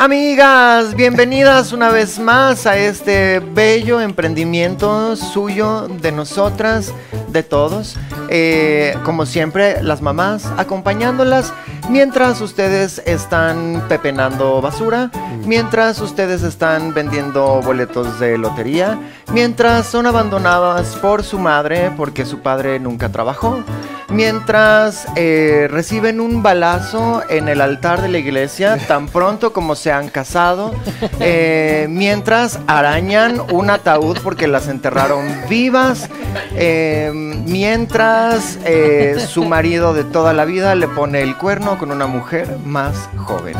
[0.00, 6.94] Amigas, bienvenidas una vez más a este bello emprendimiento suyo, de nosotras,
[7.28, 7.98] de todos.
[8.30, 11.52] Eh, como siempre, las mamás acompañándolas
[11.90, 15.10] mientras ustedes están pepenando basura,
[15.44, 18.98] mientras ustedes están vendiendo boletos de lotería,
[19.34, 23.62] mientras son abandonadas por su madre porque su padre nunca trabajó,
[24.10, 29.92] mientras eh, reciben un balazo en el altar de la iglesia tan pronto como se
[29.92, 30.74] han casado,
[31.20, 36.08] eh, mientras arañan un ataúd porque las enterraron vivas,
[36.54, 38.58] eh, mientras
[39.28, 43.54] su marido de toda la vida le pone el cuerno con una mujer más joven.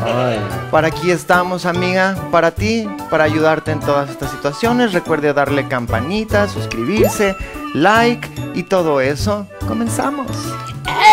[0.71, 4.93] Para aquí estamos, amiga, para ti, para ayudarte en todas estas situaciones.
[4.93, 7.37] Recuerde darle campanita, suscribirse,
[7.75, 9.47] like y todo eso.
[9.67, 10.27] Comenzamos.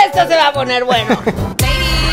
[0.05, 1.17] Esto se va a poner bueno.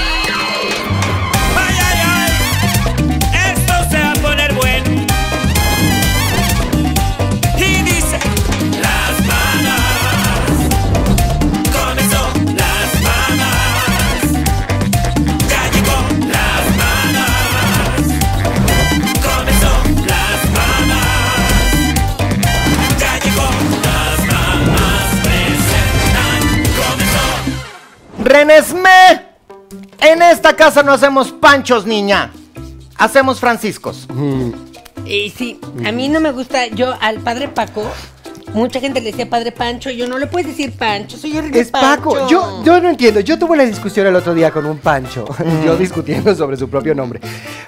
[28.35, 28.91] Renesme,
[30.01, 32.33] en esta casa no hacemos panchos, niña.
[32.99, 34.09] Hacemos franciscos.
[35.07, 37.89] Y sí, a mí no me gusta, yo al padre Paco,
[38.53, 42.27] mucha gente le decía padre Pancho, yo no le puedes decir Pancho, soy Es Paco.
[42.27, 43.21] Yo, yo no entiendo.
[43.21, 45.27] Yo tuve una discusión el otro día con un Pancho.
[45.65, 47.21] Yo discutiendo sobre su propio nombre.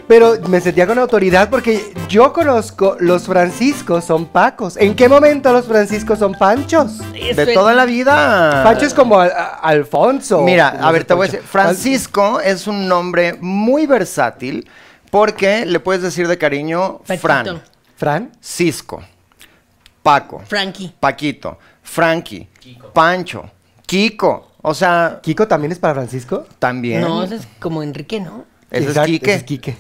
[0.09, 4.77] Pero me sentía con autoridad porque yo conozco los franciscos son Pacos.
[4.77, 6.99] ¿En qué momento los franciscos son Panchos?
[7.13, 8.63] De toda la vida.
[8.63, 9.33] Pancho es como Al-
[9.63, 10.43] Alfonso.
[10.43, 11.45] Mira, a ver, te voy a decir.
[11.47, 14.69] Francisco es un nombre muy versátil
[15.11, 17.27] porque le puedes decir de cariño Paquito.
[17.27, 17.63] Fran,
[17.97, 18.33] ¿Fran?
[18.41, 19.03] Cisco,
[20.05, 20.95] Paco, Frankie.
[21.01, 22.47] Paquito, Frankie,
[22.93, 23.51] Pancho,
[23.85, 24.53] Kiko.
[24.63, 26.47] O sea, ¿Kiko también es para Francisco?
[26.61, 27.01] también.
[27.01, 28.45] No, ese es como Enrique, ¿no?
[28.71, 29.31] Ese Exacto, es Quique.
[29.31, 29.77] ese es Quique.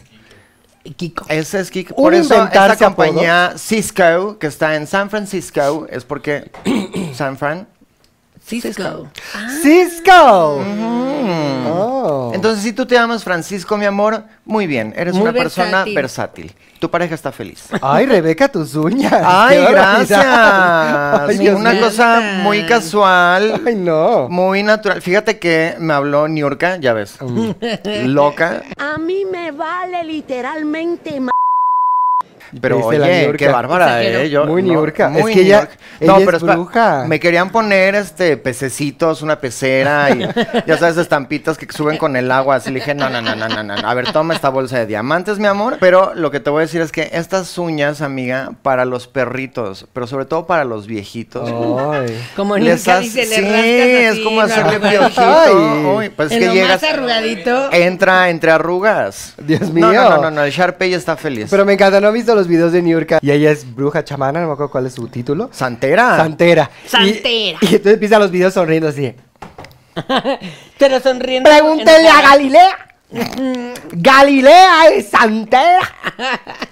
[0.94, 1.24] Kiko.
[1.28, 1.94] Ese es Kiko.
[1.94, 6.50] Por eso esta compañía Cisco, que está en San Francisco, es porque
[7.14, 7.66] San Fran.
[8.46, 9.08] Cisco.
[9.62, 10.60] ¡Cisco!
[10.64, 11.66] Mm.
[11.68, 12.30] Oh.
[12.34, 14.94] Entonces, si tú te llamas Francisco, mi amor, muy bien.
[14.96, 16.54] Eres Muy una persona versátil.
[16.78, 17.64] Tu pareja está feliz.
[17.82, 19.12] Ay, Rebeca, tus uñas.
[19.24, 20.24] Ay, gracias.
[20.24, 21.80] Ay, una mío.
[21.82, 24.28] cosa muy casual, Ay, no.
[24.28, 25.02] muy natural.
[25.02, 27.50] Fíjate que me habló Niurka, ya ves, Mm.
[28.06, 28.62] loca.
[28.78, 31.32] A mí me vale literalmente ma-
[32.60, 34.30] Pero Desde oye, qué bárbara, eh.
[34.30, 35.08] Yo, Muy no, Niurka.
[35.08, 35.68] muy Es que ella-
[36.00, 37.04] ella no, es pero bruja.
[37.06, 40.20] me querían poner este pececitos, una pecera y
[40.66, 42.56] ya sabes, estampitas que suben con el agua.
[42.56, 43.74] Así le dije, no, no, no, no, no, no.
[43.74, 45.76] A ver, toma esta bolsa de diamantes, mi amor.
[45.80, 49.86] Pero lo que te voy a decir es que estas uñas, amiga, para los perritos,
[49.92, 51.48] pero sobre todo para los viejitos.
[51.92, 52.22] Ay.
[52.36, 55.20] Como les hace- dice, le sí, es como hacerle piojito.
[55.22, 55.54] Ay.
[55.54, 57.72] Uy, pues es En que lo llegas, más arrugadito.
[57.72, 59.34] entra entre arrugas.
[59.38, 60.02] Dios No, mío.
[60.02, 61.48] no, no, no, no, el Sharpay está feliz.
[61.50, 63.18] Pero me encanta, ¿no has visto los videos de Niurka?
[63.20, 65.48] Y ella es bruja chamana, no me acuerdo cuál es su título.
[65.52, 66.16] Santera.
[66.16, 66.70] Santera.
[66.86, 67.58] Santera.
[67.60, 69.14] Y, entonces empiezan los videos sonriendo así.
[70.78, 71.50] Pero sonriendo.
[71.50, 72.22] Pregúntele a.
[72.22, 72.85] Galilea.
[73.92, 75.94] Galilea es santera.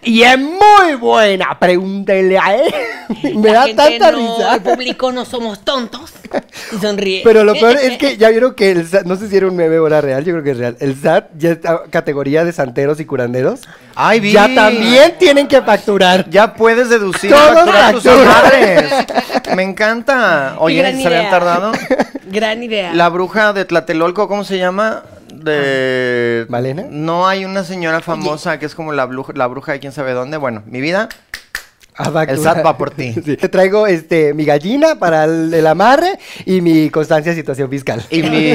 [0.02, 1.58] Y es muy buena.
[1.58, 2.74] Pregúntele a él.
[3.34, 4.54] Me La da gente tanta no, risa.
[4.56, 6.12] El público no somos tontos.
[6.72, 7.20] Y sonríe.
[7.24, 9.56] Pero lo peor es que ya vieron que el SAT, no sé si era un
[9.56, 10.76] meme o era real, yo creo que es real.
[10.80, 13.60] El SAT ya está categoría de santeros y curanderos.
[13.94, 14.32] Ay, vi.
[14.32, 16.28] Ya también tienen que facturar.
[16.28, 18.28] Ya puedes deducir Todos facturar tus facturan.
[18.28, 18.92] madres.
[19.56, 20.56] Me encanta.
[20.58, 21.72] Oye, gran ¿se habían tardado?
[22.26, 22.92] Gran idea.
[22.94, 25.02] La bruja de Tlatelolco, ¿cómo se llama?
[25.42, 26.46] De...
[26.48, 26.84] ¿Malena?
[26.90, 30.12] No, hay una señora famosa que es como la bruja, la bruja de quién sabe
[30.12, 30.36] dónde.
[30.36, 31.08] Bueno, mi vida.
[31.96, 32.30] A facturar.
[32.30, 33.14] El SAT va por ti.
[33.24, 33.36] Sí.
[33.36, 38.04] Te traigo este, mi gallina para el, el amarre y mi constancia de situación fiscal.
[38.10, 38.54] Y mi,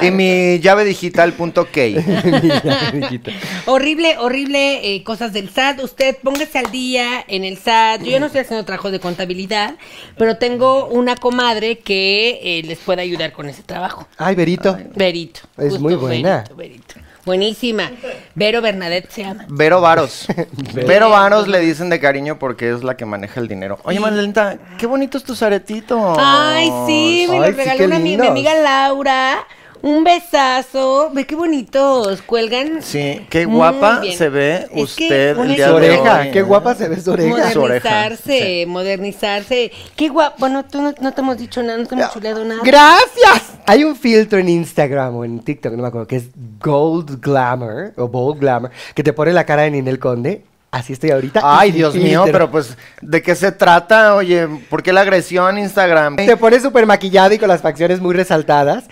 [0.00, 1.96] y mi llave digital punto key.
[3.66, 5.80] Horrible, horrible eh, cosas del SAT.
[5.82, 8.02] Usted póngase al día en el SAT.
[8.02, 9.74] Yo ya no estoy haciendo trabajo de contabilidad,
[10.16, 14.06] pero tengo una comadre que eh, les puede ayudar con ese trabajo.
[14.16, 14.78] Ay, Berito.
[14.94, 15.40] Verito.
[15.58, 16.36] Es muy buena.
[16.38, 16.94] Verito, Verito.
[17.24, 17.90] Buenísima.
[18.34, 19.46] Vero Bernadette se llama.
[19.48, 20.26] Vero Varos.
[20.74, 23.78] Vero Varos le dicen de cariño porque es la que maneja el dinero.
[23.84, 26.16] Oye, Magdalena, qué bonitos tus aretitos.
[26.20, 28.28] Ay, sí, me Ay, lo sí, regaló qué una mi lindos.
[28.28, 29.46] amiga Laura.
[29.80, 31.10] Un besazo.
[31.12, 32.22] Ve qué bonitos.
[32.22, 32.82] Cuelgan.
[32.82, 34.16] Sí, qué Muy guapa bien.
[34.16, 36.30] se ve Es que usted una el día Su de oreja, hoy.
[36.30, 37.50] qué guapa se ve su oreja.
[37.52, 38.66] Su oreja, Modernizarse, sí.
[38.66, 39.72] modernizarse.
[39.94, 40.36] Qué guapo.
[40.38, 42.60] Bueno, tú no, no te hemos dicho nada, no te hemos chuleado nada.
[42.64, 43.53] ¡Gracias!
[43.66, 46.28] Hay un filtro en Instagram o en TikTok, no me acuerdo, que es
[46.60, 50.44] Gold Glamour o Bold Glamour, que te pone la cara de Ninel Conde.
[50.70, 51.40] Así estoy ahorita.
[51.44, 54.16] Ay, Dios mío, pero pues, ¿de qué se trata?
[54.16, 56.16] Oye, ¿por qué la agresión Instagram?
[56.16, 58.84] Te pone súper maquillada y con las facciones muy resaltadas.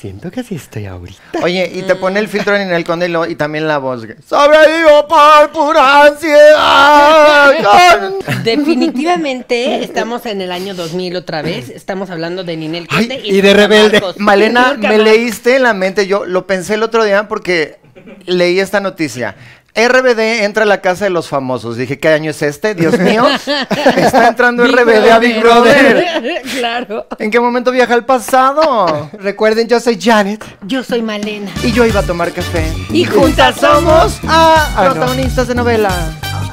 [0.00, 1.20] Siento que así estoy ahorita.
[1.42, 4.00] Oye, y te pone el filtro en el conde y, lo- y también la voz.
[4.26, 7.52] Sobrevivo por pura ansiedad.
[7.62, 8.42] con-".
[8.44, 11.68] Definitivamente estamos en el año 2000 otra vez.
[11.68, 14.00] Estamos hablando de Ninel Ay, Conde y de Rebelde.
[14.00, 14.18] Marcos.
[14.18, 16.06] Malena, me leíste en la mente.
[16.06, 17.78] Yo lo pensé el otro día porque
[18.24, 19.36] leí esta noticia.
[19.74, 21.76] RBD entra a la casa de los famosos.
[21.76, 22.74] Dije, ¿qué año es este?
[22.74, 23.24] Dios mío.
[23.96, 26.42] Está entrando Big RBD a Big Brother.
[26.58, 27.06] claro.
[27.18, 29.10] ¿En qué momento viaja al pasado?
[29.12, 30.44] Recuerden, yo soy Janet.
[30.62, 31.50] Yo soy Malena.
[31.62, 32.64] Y yo iba a tomar café.
[32.90, 34.18] Y juntas somos.
[34.26, 34.92] Ah, ah, no.
[34.94, 35.90] protagonistas de novela.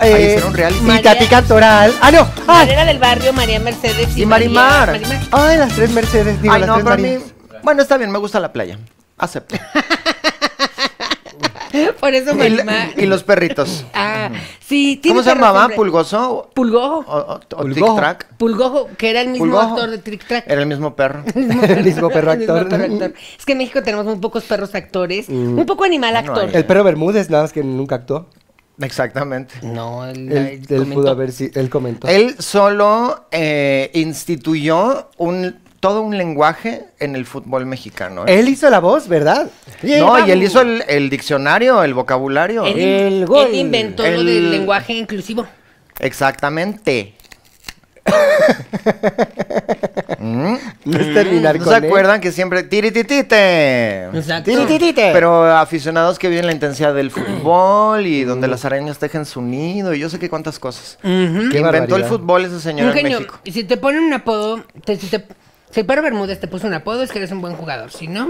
[0.01, 0.39] Eh,
[0.85, 1.91] y Katy Cantoral.
[2.01, 2.27] Ah, no.
[2.45, 4.91] Ay, Malena del barrio, María Mercedes y, Y Marimar.
[4.91, 5.27] María- Marimar.
[5.31, 6.39] ay, las tres Mercedes.
[6.41, 7.17] Digo, Ay, las no, tres para mí.
[7.63, 8.77] Bueno, está bien, me gusta la playa.
[9.17, 9.55] Acepto.
[11.99, 12.89] Por eso Y, Marimar.
[12.97, 13.85] y los perritos.
[13.93, 14.29] Ah,
[14.59, 14.99] sí.
[15.01, 15.69] tiene ¿Cómo se llamaba?
[15.69, 16.31] ¿Pulgoso?
[16.31, 16.99] ¿O, Pulgojo.
[17.11, 17.93] o- o Pulgojo.
[17.93, 18.27] Tic Trac?
[18.37, 19.73] Pulgojo, que era el mismo Pulgojo.
[19.75, 20.43] actor de Trick Track.
[20.47, 21.23] Era el mismo perro.
[21.33, 21.61] El mismo
[22.09, 22.69] perro El mismo actor.
[22.69, 23.13] perro actor.
[23.37, 25.29] Es que en México tenemos muy pocos perros actores.
[25.29, 26.49] Muy poco animal actor.
[26.53, 28.27] El perro Bermúdez, nada más que nunca actuó.
[28.79, 29.55] Exactamente.
[29.63, 32.07] No, él, Él, él pudo haber, sí, él comentó.
[32.07, 38.25] Él solo eh, instituyó un, todo un lenguaje en el fútbol mexicano.
[38.27, 38.39] ¿eh?
[38.39, 39.49] Él hizo la voz, ¿verdad?
[39.83, 42.65] no, y él hizo el, el diccionario, el vocabulario.
[42.65, 43.53] Él, El él gol.
[43.53, 45.45] inventó lo El- del lenguaje inclusivo.
[45.99, 47.13] Exactamente.
[50.19, 50.55] ¿Mm?
[50.85, 51.85] No es terminar ¿No con se él.
[51.85, 54.05] acuerdan que siempre tirititite?
[54.05, 54.49] Exacto.
[54.49, 55.09] Tirititite.
[55.11, 59.93] Pero aficionados que viven la intensidad del fútbol y donde las arañas tejen su nido
[59.93, 60.97] y yo sé qué cuántas cosas.
[61.03, 61.55] Ujú.
[61.57, 63.03] Inventó el fútbol ese señor en.
[63.03, 63.39] México.
[63.43, 65.25] Y si te ponen un apodo, te- si, te-
[65.71, 67.91] si el perro Bermúdez te puso un apodo, es que eres un buen jugador.
[67.91, 68.29] Si no,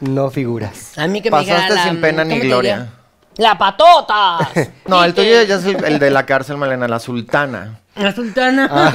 [0.00, 0.96] No figuras.
[0.98, 2.88] a mí que me diga Pasaste la- sin pena ni ¿cómo te gloria.
[3.36, 4.38] ¡La patota!
[4.86, 7.80] No, el tuyo ya es el, el de la cárcel, Malena, la sultana.
[7.96, 8.68] La sultana.
[8.70, 8.92] Ah.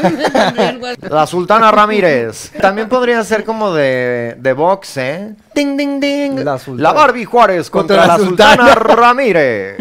[1.10, 2.52] La sultana Ramírez.
[2.60, 5.36] También podría ser como de, de box, ¿eh?
[5.56, 6.40] Ding, ding, ding.
[6.44, 6.92] La La.
[6.92, 8.96] Barbie Juárez contra, Contra la, la sultana, sultana.
[8.96, 9.78] Ramírez.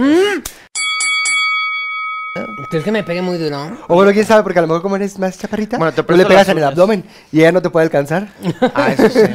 [2.71, 3.79] ¿Crees que me pegue muy duro?
[3.89, 6.17] O bueno, quién sabe, porque a lo mejor como eres más chaparrita, Bueno, te tú
[6.17, 8.29] le pegas en el abdomen y ella no te puede alcanzar.
[8.75, 9.21] Ah, eso sí.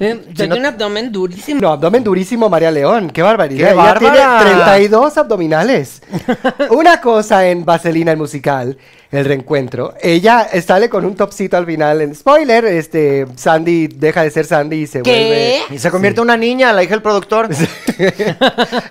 [0.00, 1.60] Eh, Tengo un abdomen durísimo.
[1.60, 3.10] No, abdomen durísimo, María León.
[3.10, 3.68] ¡Qué barbaridad!
[3.68, 4.64] ¡Qué Ella tiene bárbara!
[4.64, 6.02] 32 abdominales.
[6.70, 8.76] Una cosa en Vaselina, el musical,
[9.12, 9.94] el reencuentro.
[10.00, 12.00] Ella sale con un topcito al final.
[12.00, 15.60] En spoiler, este, Sandy deja de ser Sandy y se ¿Qué?
[15.70, 17.48] Y se convierte en una niña, la hija del productor.
[17.48, 18.36] vuelve...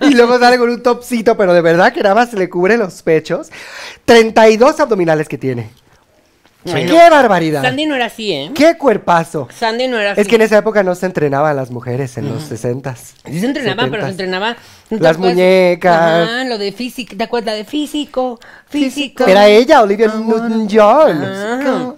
[0.00, 3.02] y luego sale con un topcito, pero de verdad que nada más le cubre los
[3.02, 3.50] pechos.
[4.04, 5.81] 32 abdominales que tiene.
[6.64, 7.62] ¡Qué barbaridad!
[7.62, 8.50] Sandy no era así, ¿eh?
[8.54, 9.48] ¡Qué cuerpazo!
[9.56, 10.20] Sandy no era así.
[10.20, 13.46] Es que en esa época no se entrenaban las mujeres en los 60 Sí se
[13.46, 14.04] entrenaba, pero 70s.
[14.04, 14.56] se entrenaba...
[14.90, 16.28] ¿no te Las muñecas.
[16.28, 17.16] Ajá, lo de físico.
[17.16, 17.52] ¿Te acuerdas?
[17.52, 18.38] La de físico,
[18.68, 19.24] físico.
[19.26, 21.24] Era ella, Olivia Newton-John.
[21.24, 21.94] Ajá.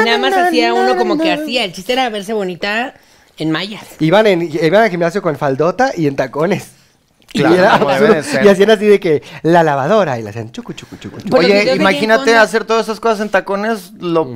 [0.00, 1.64] Y nada más hacía uno como que hacía.
[1.64, 2.94] El chiste era verse bonita
[3.38, 3.84] en mallas.
[3.98, 6.79] Iban, en, iban al gimnasio con faldota y en tacones.
[7.32, 11.36] Claro, y, era hacían así de que la lavadora y la hacían chucu, chucu, chucu.
[11.36, 14.28] Oye, imagínate hacer todas esas cosas en tacones, lo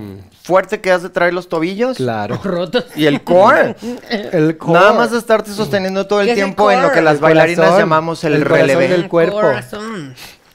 [0.43, 1.97] fuerte que has de traer los tobillos.
[1.97, 2.39] Claro.
[2.45, 2.85] Rotos.
[2.95, 3.75] Y el core.
[4.33, 4.79] El core.
[4.79, 7.59] Nada más de estarte sosteniendo todo ¿Qué el tiempo en lo que las El bailarinas
[7.59, 8.89] corazón, llamamos el, el relevé.
[8.89, 9.41] del cuerpo.
[9.41, 10.15] Corazón.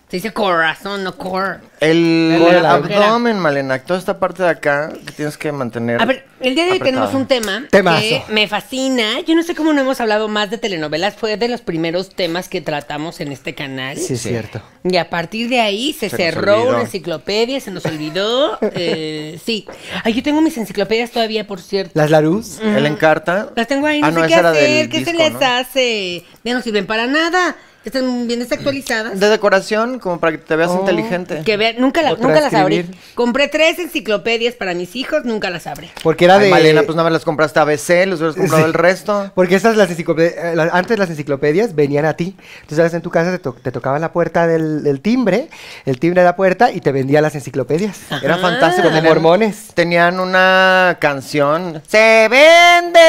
[0.09, 1.59] Se dice corazón, no core.
[1.80, 6.01] El El abdomen, Malena, toda esta parte de acá que tienes que mantener.
[6.01, 7.99] A ver, el día de hoy tenemos un tema Temazo.
[8.01, 9.19] que me fascina.
[9.21, 11.13] Yo no sé cómo no hemos hablado más de telenovelas.
[11.16, 13.97] Fue de los primeros temas que tratamos en este canal.
[13.97, 14.30] Sí, es Sí.
[14.30, 14.63] cierto.
[14.83, 18.57] Y a partir de ahí se, cerró una enciclopedia, se nos olvidó.
[18.61, 19.68] eh, sí.
[20.04, 21.92] Ay, yo tengo mis enciclopedias todavía, por cierto.
[21.94, 22.59] Las Larus.
[22.59, 23.51] El encarta.
[23.56, 25.33] Las tengo ahí, no Ah, sé no, qué esa era hacer, del ¿qué se les
[25.33, 25.39] ¿no?
[25.45, 26.25] hace?
[26.44, 27.56] Ya no sirven para nada.
[27.90, 29.19] Están bien desactualizadas.
[29.19, 30.80] De decoración, como para que te veas Oh.
[30.80, 31.42] inteligente.
[31.46, 32.86] Que nunca, la- nunca las abrí.
[33.16, 35.90] Compré tres enciclopedias para mis hijos, nunca las abrí.
[36.04, 36.50] Porque era Ay, de.
[36.52, 38.68] Malena, pues nada más las compraste a ABC, les hubieras comprado Sí.
[38.68, 39.31] el resto.
[39.36, 40.36] Porque esas las enciclopedias,
[40.72, 42.36] antes las enciclopedias venían a ti.
[42.68, 45.50] Tú sabes, en tu casa te, to- te tocaban la puerta del, del timbre,
[45.86, 47.98] el timbre de la puerta y te vendía las enciclopedias.
[48.24, 48.88] Era fantástico.
[48.88, 49.68] Como tenían- mormones.
[49.74, 51.81] Tenían una canción.
[51.88, 53.00] ¡Se venden!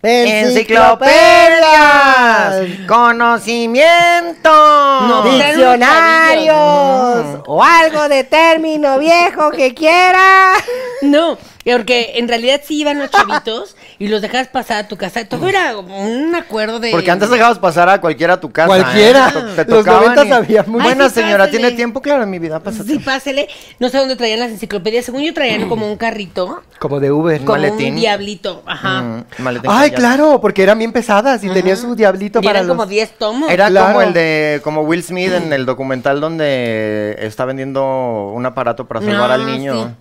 [0.00, 7.42] Enciclopedias, conocimiento, No, Diccionarios.
[7.46, 10.54] o algo de término viejo que quiera.
[11.02, 15.24] No, Porque en realidad sí iban los chavitos y los dejabas pasar a tu casa.
[15.26, 16.90] Todo era un acuerdo de.
[16.90, 18.68] Porque antes dejabas pasar a cualquiera a tu casa.
[18.68, 19.28] Cualquiera.
[19.28, 19.64] ¿eh?
[19.64, 21.58] Te Los tocaban 90s y- había muy- Buena Ay, sí, señora, pásele.
[21.58, 22.00] ¿tiene tiempo?
[22.00, 22.88] Claro, en mi vida, pásate.
[22.90, 23.48] Sí, pásele.
[23.80, 25.04] No sé dónde traían las enciclopedias.
[25.04, 26.62] Según yo traían como un carrito.
[26.78, 27.38] Como de Uber.
[27.40, 27.94] Como maletín.
[27.94, 28.62] un diablito.
[28.64, 29.02] Ajá.
[29.02, 32.68] Mm, maletín Ay, claro, porque eran bien pesadas y tenía su diablito Y para eran
[32.68, 32.76] los...
[32.76, 33.50] como 10 tomos.
[33.50, 33.86] Era Claro.
[33.88, 39.00] como el de, como Will Smith en el documental donde está vendiendo un aparato para
[39.02, 39.74] salvar al niño.
[39.88, 39.94] sí.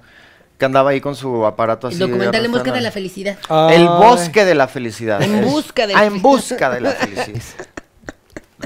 [0.57, 1.95] Que andaba ahí con su aparato así.
[1.95, 3.37] El documental En busca de la felicidad.
[3.49, 3.75] Ay.
[3.75, 5.21] El bosque de la felicidad.
[5.21, 6.29] En Es- busca de la Ah, en felicidad.
[6.31, 7.65] busca de la felicidad.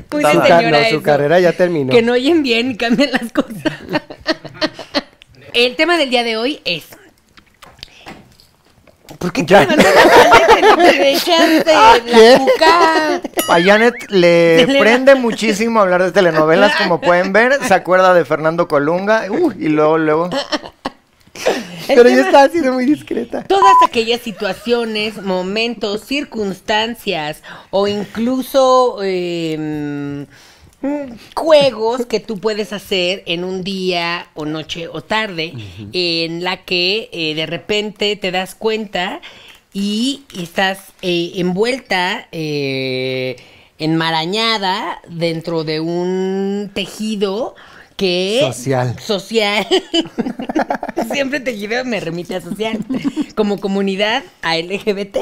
[0.09, 1.03] Cuide, señora, no, su eso.
[1.03, 1.91] carrera ya terminó.
[1.91, 3.73] Que no oyen bien y cambian las cosas.
[5.53, 6.85] El tema del día de hoy es.
[9.19, 9.65] ¿Por qué Ya.
[9.65, 9.83] la de
[11.75, 13.19] Ah.
[13.49, 17.59] A Janet le prende muchísimo hablar de telenovelas, como pueden ver.
[17.67, 19.25] Se acuerda de Fernando Colunga.
[19.29, 20.29] uh, y luego, luego.
[21.87, 23.43] Pero yo estaba siendo muy discreta.
[23.43, 30.25] Todas aquellas situaciones, momentos, circunstancias o incluso eh,
[30.81, 35.53] mm, juegos que tú puedes hacer en un día o noche o tarde
[35.93, 39.21] en la que eh, de repente te das cuenta
[39.73, 43.37] y estás eh, envuelta, eh,
[43.77, 47.55] enmarañada dentro de un tejido
[48.01, 48.99] que Social.
[48.99, 49.67] social
[51.13, 52.79] siempre tejido me remite a social
[53.35, 55.17] como comunidad a LGBT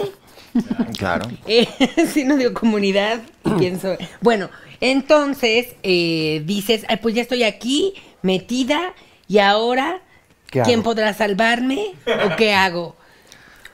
[0.98, 1.28] Claro.
[1.46, 1.68] eh,
[2.14, 3.20] si no digo comunidad
[3.58, 4.50] pienso bueno
[4.82, 8.94] entonces eh, dices ay pues ya estoy aquí metida
[9.28, 10.02] y ahora
[10.50, 10.84] ¿Qué quién hago?
[10.86, 12.96] podrá salvarme o qué hago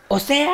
[0.07, 0.51] o sea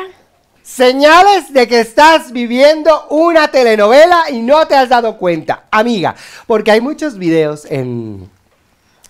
[0.64, 6.14] Señales de que estás viviendo una telenovela y no te has dado cuenta, amiga,
[6.46, 8.30] porque hay muchos videos en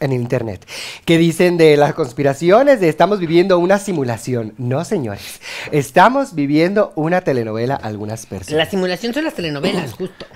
[0.03, 0.67] en internet
[1.05, 4.53] que dicen de las conspiraciones de estamos viviendo una simulación.
[4.59, 5.41] No, señores,
[5.71, 8.69] estamos viviendo una telenovela algunas la personas.
[8.69, 10.27] simulación son las telenovelas justo.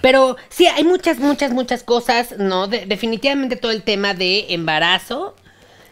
[0.00, 2.66] Pero sí, hay muchas, muchas, muchas cosas, ¿no?
[2.68, 5.34] De- definitivamente todo el tema de embarazo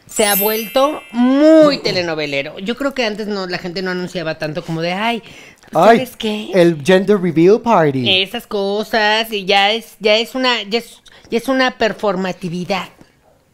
[0.06, 2.58] se ha vuelto muy telenovelero.
[2.58, 5.22] Yo creo que antes no, la gente no anunciaba tanto como de, ay,
[5.74, 6.50] Ay, ¿sabes qué?
[6.54, 8.22] el gender reveal party.
[8.22, 11.00] Esas cosas y ya es, ya es una, ya es,
[11.30, 12.88] ya es una performatividad,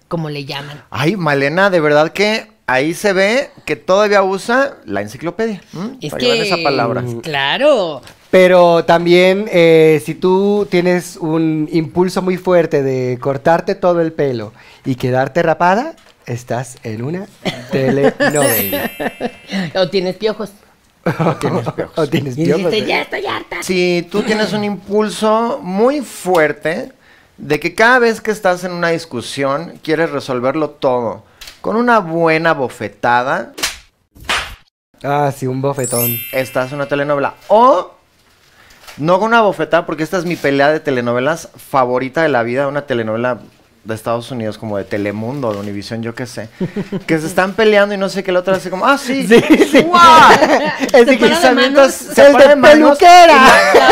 [0.09, 0.83] como le llaman.
[0.91, 5.63] Ay, Malena, de verdad que ahí se ve que todavía usa la enciclopedia.
[5.75, 5.97] ¿m?
[6.01, 7.05] Es Para llevar que, esa palabra.
[7.23, 14.13] claro, Pero también, eh, si tú tienes un impulso muy fuerte de cortarte todo el
[14.13, 14.53] pelo
[14.85, 15.95] y quedarte rapada,
[16.27, 17.27] estás en una
[17.73, 18.91] telenovela.
[19.77, 20.51] o tienes piojos.
[21.41, 21.99] Tienes piojos.
[21.99, 23.63] o tienes Y piojos, dijiste, ya estoy harta.
[23.63, 26.93] Si tú tienes un impulso muy fuerte
[27.37, 31.23] de que cada vez que estás en una discusión quieres resolverlo todo
[31.61, 33.53] con una buena bofetada,
[35.05, 36.17] Ah, sí, un bofetón.
[36.33, 37.35] estás en una telenovela.
[37.47, 37.93] O
[38.97, 42.67] no con una bofetada, porque esta es mi pelea de telenovelas favorita de la vida,
[42.67, 43.39] una telenovela
[43.89, 46.49] de Estados Unidos, como de Telemundo, de Univision, yo qué sé,
[47.07, 49.41] que se están peleando y no sé qué, la otra hace como, ah, sí, Sí,
[49.71, 49.81] sí.
[49.87, 50.31] ¡guau!
[50.93, 51.93] Es de que se de avienta- manos.
[51.95, 53.35] se de peluquera.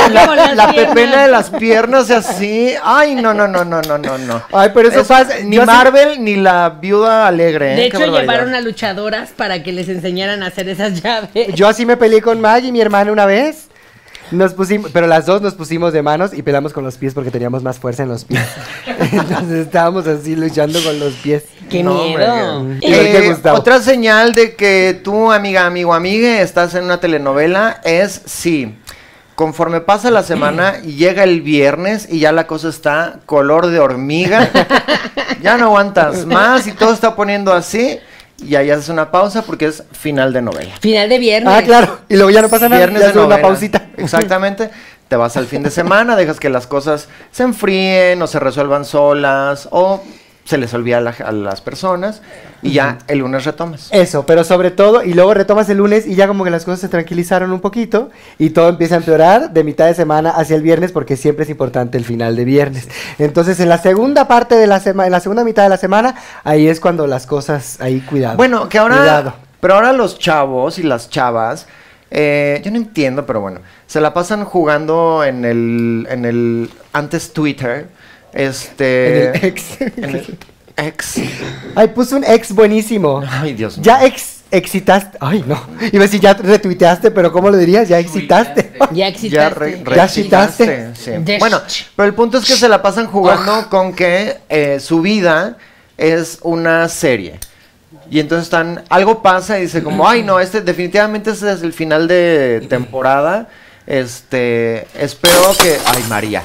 [0.08, 2.74] y la, la pepena de las piernas y así.
[2.84, 4.42] Ay, no, no, no, no, no, no, no.
[4.52, 7.72] Ay, pero eso pasa- Ni así- Marvel ni la viuda alegre.
[7.72, 7.76] ¿eh?
[7.76, 11.54] De hecho, llevaron a luchadoras para que les enseñaran a hacer esas llaves.
[11.54, 13.68] Yo así me peleé con Maggie, mi hermana, una vez.
[14.30, 17.30] Nos pusimos, pero las dos nos pusimos de manos y peleamos con los pies porque
[17.30, 18.44] teníamos más fuerza en los pies.
[19.12, 21.44] Entonces estábamos así luchando con los pies.
[21.70, 22.66] ¡Qué No, miedo!
[22.82, 28.76] Eh, otra señal de que tú, amiga, amigo, amigue, estás en una telenovela es sí.
[29.34, 33.80] Conforme pasa la semana y llega el viernes y ya la cosa está color de
[33.80, 34.50] hormiga,
[35.42, 38.00] ya no aguantas más y todo está poniendo así
[38.38, 40.76] y ahí haces una pausa porque es final de novela.
[40.80, 41.52] Final de viernes.
[41.54, 42.00] Ah, claro.
[42.08, 42.86] Y luego ya no pasa nada.
[42.86, 43.86] Viernes ya de una pausita.
[43.96, 44.70] Exactamente.
[45.08, 48.84] Te vas al fin de semana, dejas que las cosas se enfríen o se resuelvan
[48.84, 50.02] solas o
[50.46, 52.22] se les olvida a, la- a las personas
[52.62, 53.88] y ya el lunes retomas.
[53.92, 56.80] Eso, pero sobre todo, y luego retomas el lunes y ya como que las cosas
[56.80, 60.62] se tranquilizaron un poquito y todo empieza a empeorar de mitad de semana hacia el
[60.62, 62.88] viernes porque siempre es importante el final de viernes.
[63.18, 66.14] Entonces, en la segunda parte de la semana, en la segunda mitad de la semana,
[66.44, 68.36] ahí es cuando las cosas, ahí cuidado.
[68.36, 69.34] Bueno, que ahora, Cuidado.
[69.60, 71.66] pero ahora los chavos y las chavas,
[72.10, 77.32] eh, yo no entiendo, pero bueno, se la pasan jugando en el, en el, antes
[77.32, 77.88] Twitter,
[78.36, 79.28] este...
[79.28, 79.80] En el ex.
[79.80, 80.38] en el
[80.76, 81.14] ex.
[81.74, 83.22] Ay, puso un ex buenísimo.
[83.28, 83.84] Ay, Dios mío.
[83.84, 85.18] Ya ex excitaste.
[85.20, 85.60] Ay, no.
[85.92, 87.88] Iba a decir, ya retuiteaste, pero ¿cómo lo dirías?
[87.88, 88.72] Ya excitaste.
[88.78, 89.58] Ya Ya, excitaste.
[89.58, 91.10] re- Ya recitaste, sí.
[91.40, 91.60] Bueno,
[91.96, 95.56] pero el punto es que se la pasan jugando con que eh, su vida
[95.98, 97.40] es una serie.
[98.08, 101.72] Y entonces están, algo pasa y dice como, ay no, este definitivamente este es el
[101.72, 103.48] final de temporada.
[103.86, 106.42] Este, espero que, ay María,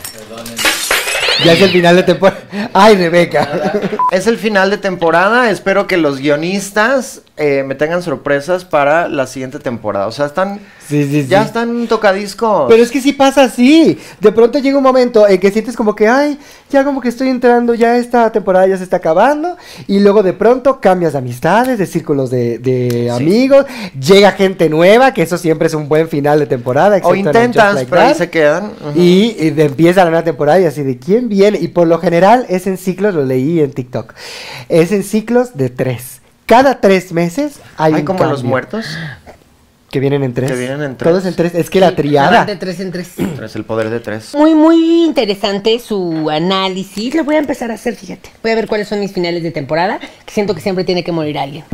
[1.43, 2.41] Ya es el final de temporada.
[2.73, 3.73] Ay, Rebeca.
[4.11, 5.49] es el final de temporada.
[5.49, 10.07] Espero que los guionistas eh, me tengan sorpresas para la siguiente temporada.
[10.07, 11.27] O sea, están, Sí, sí, sí.
[11.27, 12.65] ya están tocadiscos.
[12.69, 13.97] Pero es que sí pasa así.
[14.19, 16.37] De pronto llega un momento en que sientes como que, ay,
[16.69, 19.57] ya como que estoy entrando, ya esta temporada ya se está acabando.
[19.87, 23.65] Y luego de pronto cambias de amistades, de círculos de, de amigos.
[23.99, 26.99] Llega gente nueva, que eso siempre es un buen final de temporada.
[27.03, 28.71] o intentas, Like pero ahí se quedan.
[28.95, 31.57] Y, y de- empieza la nueva temporada y así de quién viene.
[31.59, 34.13] Y por lo general es en ciclos, lo leí en TikTok.
[34.69, 36.20] Es en ciclos de tres.
[36.51, 38.85] Cada tres meses hay Ay, un como los muertos.
[39.89, 40.51] Que vienen en tres.
[40.51, 41.09] Que vienen en tres.
[41.09, 41.55] Todos en tres.
[41.55, 42.43] Es que la triada.
[42.43, 43.13] De tres en tres.
[43.41, 44.35] Es el poder de tres.
[44.35, 47.15] Muy, muy interesante su análisis.
[47.15, 48.31] Lo voy a empezar a hacer, fíjate.
[48.43, 51.13] Voy a ver cuáles son mis finales de temporada, que siento que siempre tiene que
[51.13, 51.63] morir alguien.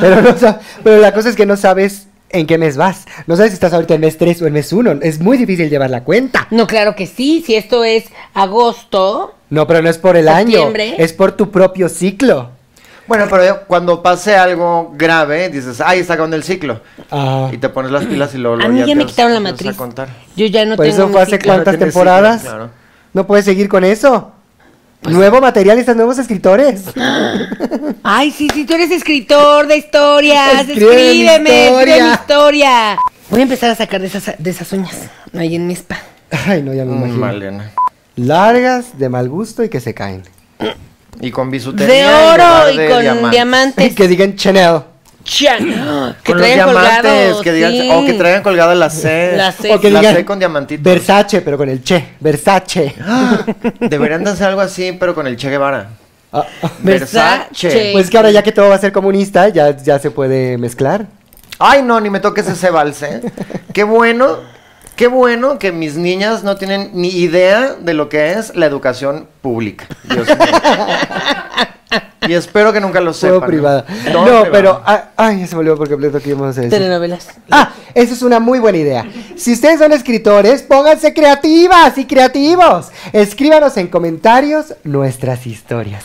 [0.00, 0.34] Pero, no
[0.82, 3.04] pero la cosa es que no sabes en qué mes vas.
[3.28, 4.98] No sabes si estás ahorita en mes 3 o en mes 1.
[5.02, 6.48] Es muy difícil llevar la cuenta.
[6.50, 7.44] No, claro que sí.
[7.46, 10.50] Si esto es agosto, No, pero no es por el año.
[10.52, 10.94] Septiembre.
[10.98, 12.50] Es por tu propio ciclo.
[13.06, 16.80] Bueno, pero yo- cuando pase algo grave, dices, ay, está acabando el ciclo.
[17.12, 17.48] Ah.
[17.52, 19.38] Y te pones las pilas y luego a luego mí ya me te quitaron la
[19.38, 19.76] a matriz.
[19.76, 20.08] contar.
[20.34, 21.52] Yo ya no Pues tengo eso fue hace ciclo.
[21.52, 22.40] cuántas No temporadas.
[22.42, 22.70] ciclo, claro.
[23.12, 24.32] No puedes seguir con eso.
[25.02, 26.82] Nuevo material y están nuevos escritores.
[28.02, 30.60] Ay, sí, sí, tú eres escritor de historias.
[30.68, 32.04] Escribe Escríbeme, escribe historia.
[32.06, 32.98] mi historia.
[33.30, 34.96] Voy a empezar a sacar de esas, de esas uñas.
[35.36, 35.98] Ahí en mi spa.
[36.46, 37.18] Ay, no, ya me Mm, imagino.
[37.18, 37.70] Malena.
[38.16, 40.22] Largas, de mal gusto y que se caen.
[41.20, 41.94] Y con bisutería.
[41.94, 43.30] De oro y de con diamantes.
[43.30, 43.94] diamantes.
[43.94, 44.80] que digan Chanel.
[45.24, 46.14] Chan.
[46.22, 47.42] Que Con los diamantes, colgado.
[47.42, 47.90] que digan, sí.
[47.92, 49.34] o que traigan colgada la C.
[49.36, 49.74] La C.
[49.74, 50.84] O que la digan C con diamantitos.
[50.84, 52.14] Versace, pero con el Che.
[52.20, 52.94] Versace.
[53.80, 55.88] Deberían de hacer algo así, pero con el Che Guevara.
[56.32, 56.70] Ah, ah.
[56.78, 57.90] Versace.
[57.92, 61.06] Pues que ahora ya que todo va a ser comunista, ya, ya se puede mezclar.
[61.58, 63.20] Ay, no, ni me toques ese vals, ¿eh?
[63.72, 64.38] Qué bueno,
[64.96, 69.28] qué bueno que mis niñas no tienen ni idea de lo que es la educación
[69.42, 69.86] pública.
[70.04, 70.36] Dios mío.
[72.28, 73.48] Y espero que nunca lo Todo sepan.
[73.48, 73.84] privada.
[74.12, 74.82] No, pero.
[74.84, 76.70] ah, ay, se me olvidó por completo que íbamos a decir.
[76.70, 77.28] Telenovelas.
[77.50, 79.04] Ah, esa es una muy buena idea.
[79.36, 82.88] Si ustedes son escritores, pónganse creativas y creativos.
[83.12, 86.04] Escríbanos en comentarios nuestras historias.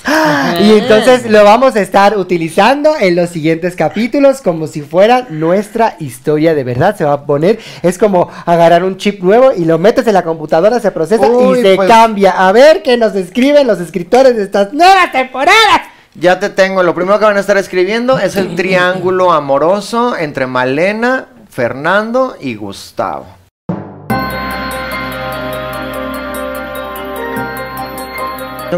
[0.62, 5.96] Y entonces lo vamos a estar utilizando en los siguientes capítulos como si fuera nuestra
[6.00, 6.96] historia de verdad.
[6.96, 10.24] Se va a poner, es como agarrar un chip nuevo y lo metes en la
[10.24, 12.48] computadora, se procesa Uy, y se pues- cambia.
[12.48, 15.81] A ver qué nos escriben los escritores de estas nuevas temporadas.
[16.14, 20.46] Ya te tengo, lo primero que van a estar escribiendo es el triángulo amoroso entre
[20.46, 23.28] Malena, Fernando y Gustavo.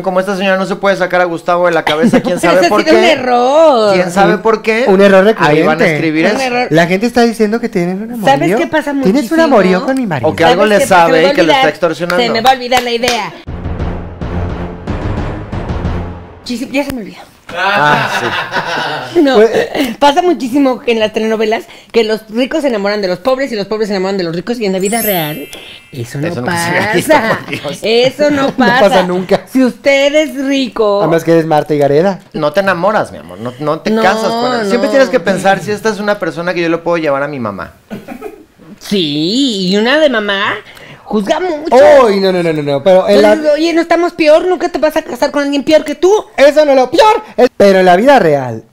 [0.02, 2.82] Como esta señora no se puede sacar a Gustavo de la cabeza, quién sabe por
[2.84, 3.12] sido un qué.
[3.12, 3.94] error.
[3.94, 4.86] ¿Quién sabe por qué?
[4.88, 5.94] Un error Ahí van a recurrente.
[5.94, 6.40] escribir eso.
[6.40, 6.68] error.
[6.72, 8.26] La gente está diciendo que tienen un amorío.
[8.26, 9.44] ¿Sabes qué pasa ¿Tienes un muchísimo?
[9.44, 10.30] amorío con mi marido?
[10.32, 10.88] O que algo ¿Sabes le qué?
[10.88, 12.24] sabe Se me va y que lo está extorsionando.
[12.24, 13.34] Se me va a olvidar la idea.
[16.44, 17.18] Muchísimo- Ya se me olvidó.
[17.56, 19.22] Ah, sí.
[19.22, 23.52] No, Pues- pasa muchísimo en las telenovelas que los ricos se enamoran de los pobres
[23.52, 25.48] y los pobres se enamoran de los ricos y en la vida real
[25.92, 26.92] eso no Eso había pasa.
[26.96, 27.14] visto.
[27.84, 28.80] Eso no pasa.
[28.80, 29.42] pasa nunca.
[29.52, 32.22] Si usted es rico, Además que eres Marta y Gareda.
[32.34, 34.68] No te enamoras, mi amor, no, no te No, casas con él.
[34.68, 34.92] Siempre no.
[34.92, 37.40] tienes que pensar si esta es una persona que yo le puedo llevar a mi
[37.40, 37.74] mamá.
[38.80, 40.56] sí, y una de mamá
[41.04, 41.76] juzga mucho.
[42.06, 42.84] Uy, no, no, no, no, no.
[42.84, 45.84] Pero en la- Oye, no estamos peor, nunca te vas a casar con alguien peor
[45.84, 46.12] que tú.
[46.38, 47.22] eso no es lo peor.
[47.58, 48.64] Pero en la vida real,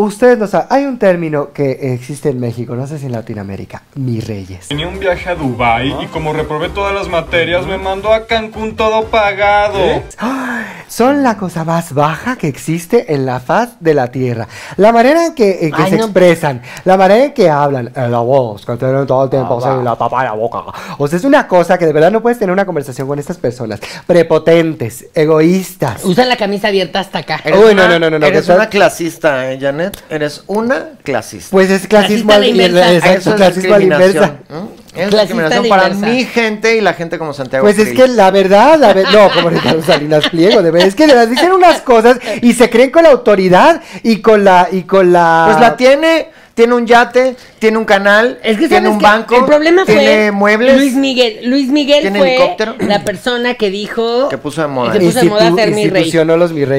[0.00, 0.68] ustedes no saben.
[0.70, 3.82] Hay un término que existe en México, no sé si en Latinoamérica.
[3.96, 4.68] Mis reyes.
[4.68, 8.76] Tenía un viaje a Dubai y como reprobé todas las materias me mandó a Cancún
[8.76, 9.78] todo pagado.
[10.88, 14.48] Son la cosa más baja que existe en la faz de la tierra.
[14.78, 16.04] La manera en que, en que Ay, se no.
[16.04, 19.56] expresan, la manera en que hablan, en la voz, que tienen todo el tiempo, Ah,
[19.56, 20.62] o sea, la tapa de la boca.
[20.96, 23.36] O sea, es una cosa que de verdad no puedes tener una conversación con estas
[23.36, 23.80] personas.
[24.06, 26.04] Prepotentes, egoístas.
[26.04, 27.40] Usan la camisa abierta hasta acá.
[27.46, 29.87] Uy, no, una- no, no, no, no, Eres que una estás- clasista, ¿eh, Janet?
[30.10, 31.48] Eres una clasista.
[31.50, 32.92] Pues es clasismo al la inversa.
[32.94, 34.36] Exacto, clasismo a la inversa.
[34.94, 37.64] Es discriminación para mi gente y la gente como Santiago.
[37.64, 40.94] Pues es que la verdad, la ver- no, como Ricardo Salinas Pliego, de verdad, es
[40.94, 44.68] que de verdad dicen unas cosas y se creen con la autoridad y con la,
[44.72, 45.44] y con la...
[45.48, 49.36] Pues la tiene, tiene un yate, tiene un canal, Es que tiene ¿sabes un banco,
[49.36, 50.76] El problema tiene fue muebles.
[50.76, 51.38] Luis Miguel.
[51.44, 52.74] Luis Miguel ¿Tiene fue helicóptero?
[52.80, 54.92] la persona que dijo Que puso de moda.
[54.92, 56.12] que puso de moda ser mi rey.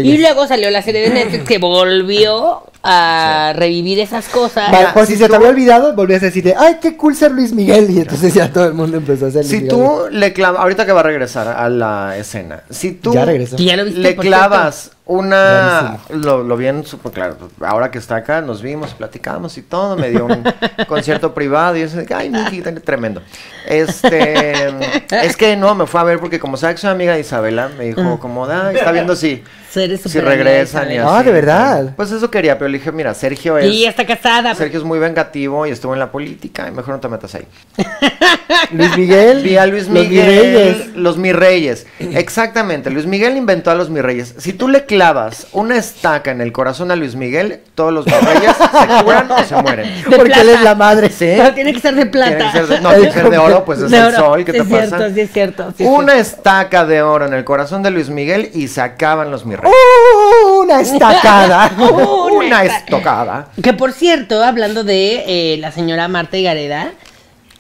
[0.03, 0.13] los.
[0.13, 4.69] Y luego salió la serie de Netflix que volvió a revivir esas cosas.
[4.69, 7.15] Vale, por si, si se tú- te había olvidado, volvías a decirte, ay, qué cool
[7.15, 7.89] ser Luis Miguel.
[7.89, 9.69] Y entonces ya todo el mundo empezó a Luis Si Miguel.
[9.69, 13.55] tú le clavas, ahorita que va a regresar a la escena, si tú Ya regresó.
[13.55, 18.17] Que ya lo viste, le clavas una, lo, lo bien súper claro, ahora que está
[18.17, 20.43] acá, nos vimos, platicamos y todo, me dio un
[20.87, 23.23] concierto privado y eso, ay, Miki, tremendo.
[23.65, 24.67] Este,
[25.09, 27.71] es que no, me fue a ver porque como sabe que soy amiga de Isabela,
[27.75, 29.43] me dijo como, ay, está viendo si,
[29.75, 31.07] Eres si regresan y así.
[31.09, 31.93] Ah, ¿de verdad?
[31.95, 33.65] Pues eso quería, pero le dije, mira, Sergio es...
[33.73, 34.55] Y está casada.
[34.55, 37.45] Sergio es muy vengativo y estuvo en la política y mejor no te metas ahí.
[38.71, 39.41] Luis Miguel.
[39.43, 40.91] Vi a Luis los Miguel.
[40.95, 41.85] Los Mirreyes.
[41.99, 42.89] Exactamente.
[42.89, 44.35] Luis Miguel inventó a los Mirreyes.
[44.37, 48.55] Si tú le clavas una estaca en el corazón a Luis Miguel, todos los Mirreyes
[48.57, 50.03] se curan o se mueren.
[50.09, 51.09] De Porque él es la madre.
[51.09, 51.35] Sí.
[51.37, 52.37] No, tiene que ser de plata.
[52.37, 54.15] Tiene que ser de, no, tiene que ser de oro, pues es De el oro.
[54.17, 54.45] sol.
[54.45, 54.87] ¿Qué Sí te es pasa?
[54.97, 55.73] cierto, sí es cierto.
[55.77, 59.31] sí es Una estaca de oro en el corazón de Luis Miguel y se acaban
[59.31, 59.58] los Mirreyes.
[59.63, 61.71] ¡Uh, una estacada.
[62.31, 63.47] Una estocada.
[63.61, 66.91] Que por cierto, hablando de eh, la señora Marta Higareda,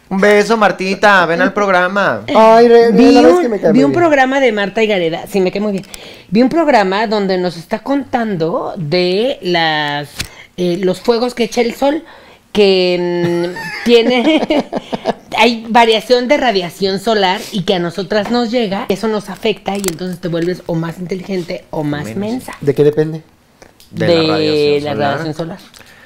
[0.09, 1.25] Un beso, Martita.
[1.25, 2.21] Ven al programa.
[2.35, 5.39] Ay, re- vi la un, que me cae vi un programa de Marta Higareda, sí,
[5.41, 5.85] me cae muy bien.
[6.29, 10.09] Vi un programa donde nos está contando de las
[10.57, 12.03] eh, los fuegos que echa el sol,
[12.51, 13.53] que
[13.85, 14.65] tiene
[15.37, 19.81] hay variación de radiación solar y que a nosotras nos llega, eso nos afecta y
[19.89, 22.17] entonces te vuelves o más inteligente o más Menos.
[22.19, 22.53] mensa.
[22.61, 23.23] ¿De qué depende?
[23.91, 24.97] De De, la radiación la solar.
[25.11, 25.59] radiación solar.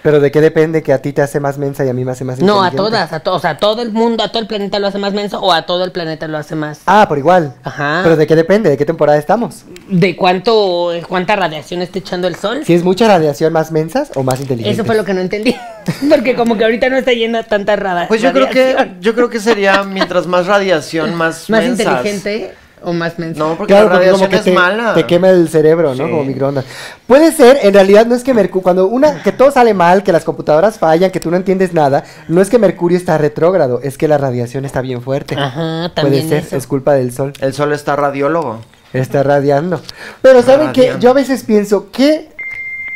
[0.03, 2.11] Pero de qué depende que a ti te hace más mensa y a mí me
[2.11, 2.77] hace más No, a inteligente?
[2.77, 4.97] todas, a todos, o sea, a todo el mundo, a todo el planeta lo hace
[4.99, 6.81] más menso o a todo el planeta lo hace más.
[6.85, 7.53] Ah, por igual.
[7.63, 8.01] Ajá.
[8.03, 9.63] Pero de qué depende, de qué temporada estamos.
[9.87, 12.63] ¿De cuánto, cuánta radiación está echando el sol?
[12.65, 14.77] Si es mucha radiación, más mensas o más inteligentes.
[14.77, 15.55] Eso fue lo que no entendí.
[16.09, 18.07] Porque como que ahorita no está llena tanta radiación.
[18.09, 21.85] Pues yo creo que yo creo que sería mientras más radiación, más Más mensas.
[21.87, 22.53] inteligente
[22.85, 23.39] o más menso.
[23.39, 24.93] No, porque Claro, la porque radiación como que es te, mala.
[24.93, 26.05] te quema el cerebro, ¿no?
[26.05, 26.11] Sí.
[26.11, 26.65] Como microondas.
[27.07, 30.11] Puede ser, en realidad no es que Mercurio, cuando una, que todo sale mal, que
[30.11, 33.97] las computadoras fallan, que tú no entiendes nada, no es que Mercurio está retrógrado, es
[33.97, 35.35] que la radiación está bien fuerte.
[35.35, 36.55] Ajá, Puede también ser, eso.
[36.57, 37.33] es culpa del sol.
[37.39, 38.59] El sol está radiólogo.
[38.93, 39.81] Está radiando.
[40.21, 40.81] Pero ¿saben qué?
[40.81, 40.99] Radiando.
[41.01, 42.29] Yo a veces pienso, qué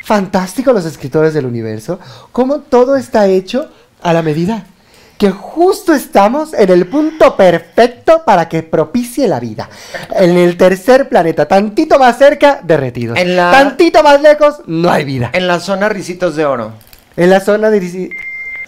[0.06, 2.00] fantástico los escritores del universo,
[2.32, 3.70] cómo todo está hecho
[4.02, 4.66] a la medida.
[5.18, 9.68] Que justo estamos en el punto perfecto para que propicie la vida.
[10.16, 13.18] En el tercer planeta, tantito más cerca, derretidos.
[13.18, 15.32] En la- Tantito más lejos, no hay vida.
[15.34, 16.74] En la zona Ricitos de Oro.
[17.16, 18.10] En la zona de...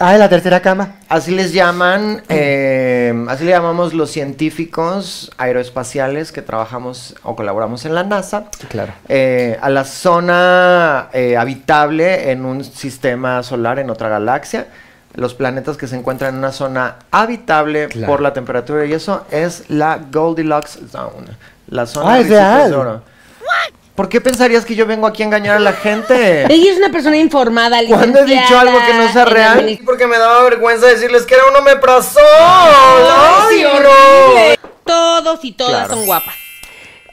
[0.01, 0.95] Ah, en la tercera cama.
[1.09, 7.93] Así les llaman, eh, así le llamamos los científicos aeroespaciales que trabajamos o colaboramos en
[7.93, 8.45] la NASA.
[8.69, 8.93] Claro.
[9.09, 14.67] eh, a la zona eh, habitable en un sistema solar en otra galaxia.
[15.15, 18.07] Los planetas que se encuentran en una zona habitable Claro.
[18.07, 21.27] por la temperatura y eso es la Goldilocks Zone.
[21.67, 23.01] La zona Ah, de Oro.
[23.95, 26.45] ¿Por qué pensarías que yo vengo aquí a engañar a la gente?
[26.53, 29.79] Ella es una persona informada, ¿Cuándo he dicho algo que no sea real?
[29.85, 32.23] Porque me daba vergüenza decirles que era un omeprazol.
[32.39, 34.59] ¡Ay, ¡Ay, horrible!
[34.85, 35.95] Todos y todas Claro.
[35.95, 36.33] son guapas.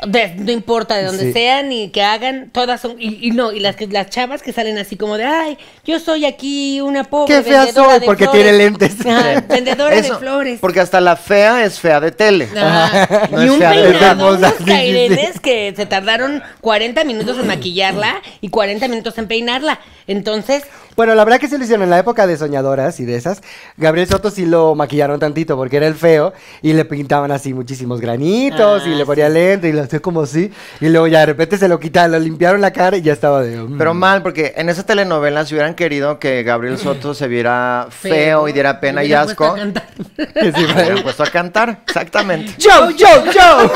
[0.07, 1.33] De- no importa de dónde Sí.
[1.33, 2.97] sean y que hagan, todas son.
[2.99, 5.57] Y, y no, y las que las chavas que salen así como de, ay,
[5.87, 7.35] yo soy aquí una pobre.
[7.35, 8.43] Qué fea soy, de porque flores".
[8.43, 8.95] tiene lentes.
[9.07, 10.59] Ajá, vendedora Eso, de flores.
[10.61, 12.47] Porque hasta la fea es fea de tele.
[12.55, 13.29] Ajá.
[13.31, 14.71] No y es un fea de peinado, hermosa, unos sí, sí, sí.
[14.71, 19.81] cairenes que se tardaron 40 minutos en maquillarla y 40 minutos en peinarla.
[20.09, 20.63] Entonces,
[20.95, 23.43] Bueno, la verdad que se lo hicieron en la época de soñadoras y de esas.
[23.77, 26.33] Gabriel Soto sí lo maquillaron tantito porque era el feo
[26.63, 30.23] y le pintaban así muchísimos granitos Ah, y le ponía lente y lo hacía como
[30.23, 30.53] así.
[30.81, 33.43] Y luego ya de repente se lo quitaron, lo limpiaron la cara y ya estaba
[33.43, 33.57] de.
[33.57, 33.79] mm.
[33.79, 38.49] Pero mal, porque en esa telenovela si hubieran querido que Gabriel Soto se viera feo
[38.49, 39.87] y diera pena y asco, a cantar.
[40.17, 41.81] Que sí, me hubieran puesto a cantar.
[41.87, 42.53] Exactamente.
[42.63, 43.71] ¡Joe, Joe, Joe!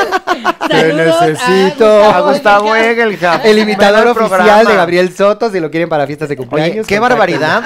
[0.69, 2.05] Te necesito.
[2.05, 3.45] A Gustavo Egelhaf.
[3.45, 4.71] El imitador oficial programa.
[4.71, 6.87] de Gabriel Soto, si lo quieren para fiestas de Oye, cumpleaños.
[6.87, 7.63] qué barbaridad.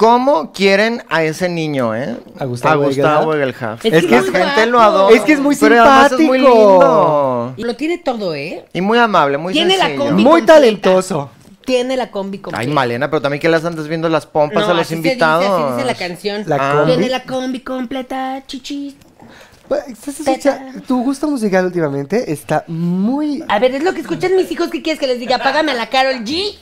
[0.00, 2.16] ¿Cómo quieren a ese niño, eh?
[2.38, 3.84] ¿A Gustavo Egelhaf.
[3.84, 4.66] Es que la es gente guapo.
[4.70, 5.14] lo adora.
[5.14, 7.52] Es que es muy Pero además es muy simpático.
[7.54, 7.66] lindo.
[7.68, 8.64] Lo tiene todo, ¿eh?
[8.72, 10.22] Y muy amable, muy Tiene la combi.
[10.22, 10.54] Muy completa.
[10.54, 11.30] talentoso.
[11.66, 12.66] Tiene la combi completa.
[12.66, 14.96] Ay, Malena, pero también que las andas viendo las pompas No, a los así se
[14.96, 15.44] dice, invitados.
[15.46, 16.44] así dice la canción.
[16.46, 16.72] La Ah.
[16.78, 16.92] combi.
[16.92, 18.94] Tiene la combi completa, chichis.
[19.68, 23.44] Pues, ¿estás escucha- Tu gusto musical últimamente está muy.
[23.48, 24.68] A ver, es lo que escuchan mis hijos.
[24.70, 25.36] ¿Qué quieres que les diga?
[25.38, 26.56] Págame a la Carol G.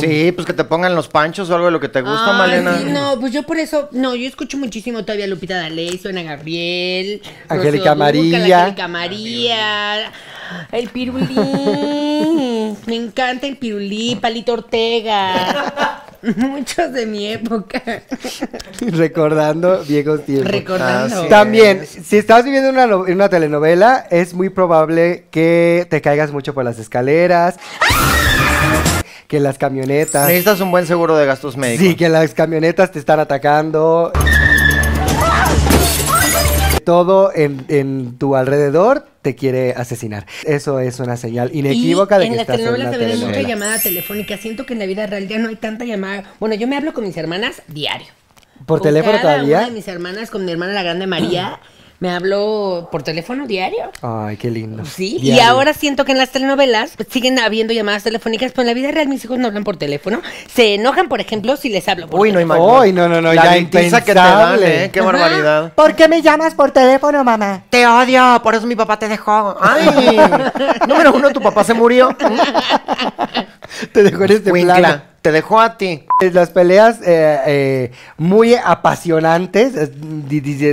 [0.00, 2.38] Sí, pues que te pongan los panchos o algo de lo que te gusta, Ay,
[2.38, 2.78] Malena.
[2.78, 7.20] sí, no, pues yo por eso, no, yo escucho muchísimo todavía Lupita D'Alessio, Ana Gabriel,
[7.48, 8.38] Angélica María.
[8.62, 10.12] Angélica María,
[10.72, 11.34] el pirulí,
[12.86, 16.04] me encanta el pirulí, Palito Ortega,
[16.36, 17.82] muchos de mi época,
[18.80, 20.50] Recordando viejos tiempos.
[20.50, 21.22] recordando.
[21.24, 21.28] Ah.
[21.28, 26.54] También, si estás viviendo una, no- una telenovela, es muy probable que te caigas mucho
[26.54, 27.56] por las escaleras.
[29.32, 30.28] Que las camionetas...
[30.28, 31.86] Necesitas un buen seguro de gastos médicos.
[31.86, 34.12] Sí, que las camionetas te están atacando.
[36.84, 40.26] Todo en, en tu alrededor te quiere asesinar.
[40.44, 43.10] Eso es una señal inequívoca y de en que las estás en telenovelas una también
[43.10, 43.48] hay mucha telenovela.
[43.48, 44.36] llamada telefónica.
[44.36, 46.24] Siento que en la vida real ya no hay tanta llamada.
[46.38, 48.08] Bueno, yo me hablo con mis hermanas diario.
[48.66, 49.58] ¿Por Con teléfono cada todavía?
[49.60, 51.58] Una de mis hermanas, con mi hermana la grande María,
[52.02, 53.92] me hablo por teléfono diario.
[54.02, 54.84] Ay, qué lindo.
[54.84, 58.66] Sí, y ahora siento que en las telenovelas pues, siguen habiendo llamadas telefónicas, pero en
[58.66, 60.20] la vida real mis hijos no hablan por teléfono.
[60.52, 62.72] Se enojan, por ejemplo, si les hablo por Uy, no hay teléfono.
[62.72, 62.82] más.
[62.82, 64.84] Uy, no, no, no, La ya litiza que te dan, impensable.
[64.84, 64.90] ¿eh?
[64.90, 65.72] Qué barbaridad.
[65.74, 67.62] ¿Por qué me llamas por teléfono, mamá?
[67.70, 69.56] Te odio, por eso mi papá te dejó.
[69.60, 70.18] Ay,
[70.88, 72.08] número uno, tu papá se murió.
[73.92, 74.72] Te dejo en este plano.
[74.72, 76.04] Winkla, te dejó a ti.
[76.32, 79.74] Las peleas eh, eh, muy apasionantes,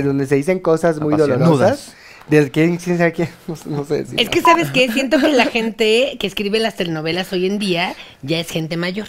[0.04, 1.94] donde se dicen cosas muy dolorosas.
[2.28, 3.28] ¿De quién, quién sabe quién?
[3.48, 4.20] No, sé- no sé decir.
[4.20, 4.90] Es que, ¿sabes qué?
[4.92, 9.08] Siento que la gente que escribe las telenovelas hoy en día ya es gente mayor.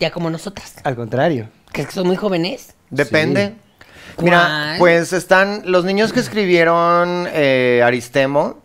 [0.00, 0.74] Ya como nosotras.
[0.84, 1.48] Al contrario.
[1.72, 2.74] Que son muy jóvenes.
[2.90, 3.48] Depende.
[4.18, 4.24] Sí.
[4.24, 8.58] Mira, pues están los niños que escribieron eh, Aristemo,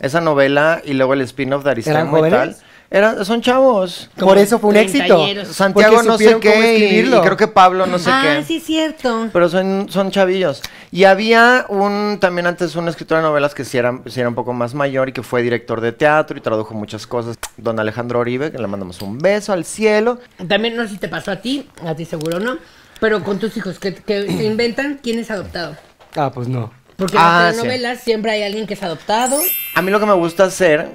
[0.00, 2.56] esa novela, y luego el spin-off de Aristemo ¿Eran y tal.
[2.94, 4.10] Eran, son chavos.
[4.18, 5.26] Por eso fue un éxito.
[5.46, 8.44] Santiago no sé qué, y, y creo que Pablo no sé ah, qué.
[8.44, 9.30] sí, es cierto.
[9.32, 10.60] Pero son, son chavillos.
[10.90, 14.34] Y había un, también antes un escritor de novelas que sí era, sí era un
[14.34, 17.38] poco más mayor y que fue director de teatro y tradujo muchas cosas.
[17.56, 20.18] Don Alejandro Oribe, que le mandamos un beso al cielo.
[20.46, 22.58] También no sé si te pasó a ti, a ti seguro no.
[23.00, 25.78] Pero con tus hijos, que, que se inventan quién es adoptado.
[26.14, 26.70] Ah, pues no.
[26.96, 27.62] Porque en Ah, las sí.
[27.62, 29.38] telenovelas siempre hay alguien que es adoptado.
[29.74, 30.90] A mí lo que me gusta hacer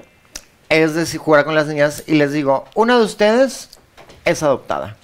[0.69, 3.69] es decir, jugar con las niñas y les digo, una de ustedes
[4.25, 4.95] es adoptada.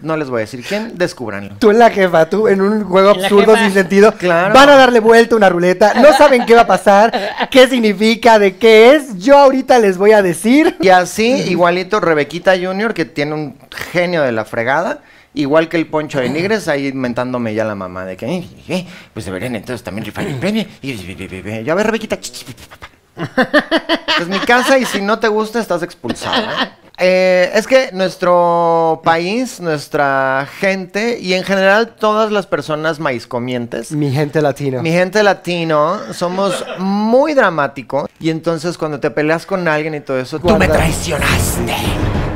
[0.00, 1.56] No les voy a decir quién, descúbranlo.
[1.58, 4.12] Tú en la jefa, tú en un juego absurdo sin sentido.
[4.12, 4.54] Claro.
[4.54, 5.94] Van a darle vuelta a una ruleta.
[5.94, 7.12] No saben qué va a pasar,
[7.50, 9.18] qué significa, de qué es.
[9.18, 10.76] Yo ahorita les voy a decir.
[10.80, 13.56] Y así, igualito, Rebequita Junior, que tiene un
[13.92, 15.00] genio de la fregada.
[15.34, 18.86] Igual que el Poncho de Nigres, ahí inventándome ya la mamá de que, "Eh, eh,
[19.14, 20.66] pues deberían entonces también rifar el premio.
[20.82, 20.94] Y
[21.64, 22.18] ya ves, Rebequita.
[24.20, 26.78] Es mi casa y si no te gusta, estás expulsada.
[26.98, 34.10] Eh, es que nuestro país, nuestra gente y en general todas las personas maízcomientes, Mi
[34.12, 34.82] gente latino.
[34.82, 40.18] mi gente latino, somos muy dramáticos y entonces cuando te peleas con alguien y todo
[40.20, 41.74] eso, tú me traicionaste.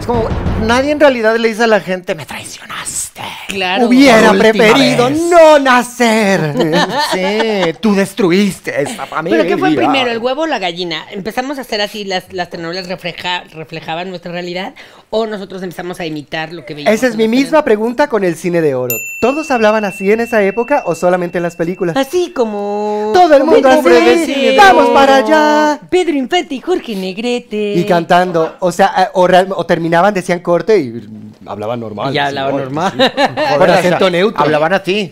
[0.07, 0.29] Es como,
[0.65, 3.23] nadie en realidad le dice a la gente, me traicionaste.
[3.49, 3.87] Claro.
[3.87, 5.21] Hubiera preferido vez.
[5.21, 6.55] no nacer.
[7.13, 9.39] Sí, tú destruiste esta familia.
[9.39, 11.07] ¿Pero qué fue primero, el huevo o la gallina?
[11.11, 14.75] ¿Empezamos a hacer así, las, las telenovelas refleja, reflejaban nuestra realidad?
[15.11, 16.95] ¿O nosotros empezamos a imitar lo que veíamos?
[16.95, 18.97] Esa es mi misma pregunta con el cine de oro.
[19.21, 21.97] ¿Todos hablaban así en esa época o solamente en las películas?
[21.97, 23.13] Así como...
[23.15, 25.81] Todo el mundo así, vamos para allá.
[25.89, 27.75] Pedro Infante y Jorge Negrete.
[27.75, 29.67] Y cantando, o sea, eh, o, o
[29.97, 31.03] terminaban, decían corte y
[31.47, 32.11] hablaban normal.
[32.11, 32.63] Y ya hablaban ¿no?
[32.63, 32.93] normal.
[32.97, 34.43] Joder, Con o sea, acento neutro.
[34.43, 35.11] Hablaban así.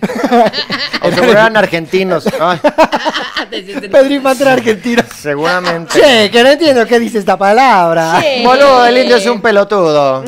[1.03, 2.27] o seguro eran argentinos.
[2.41, 2.59] Ay,
[3.51, 5.03] Pedro Infante era argentino.
[5.17, 6.01] seguramente.
[6.01, 8.21] Che, que no entiendo qué dice esta palabra.
[8.21, 8.43] Che.
[8.45, 10.25] Boludo, el indio es un pelotudo.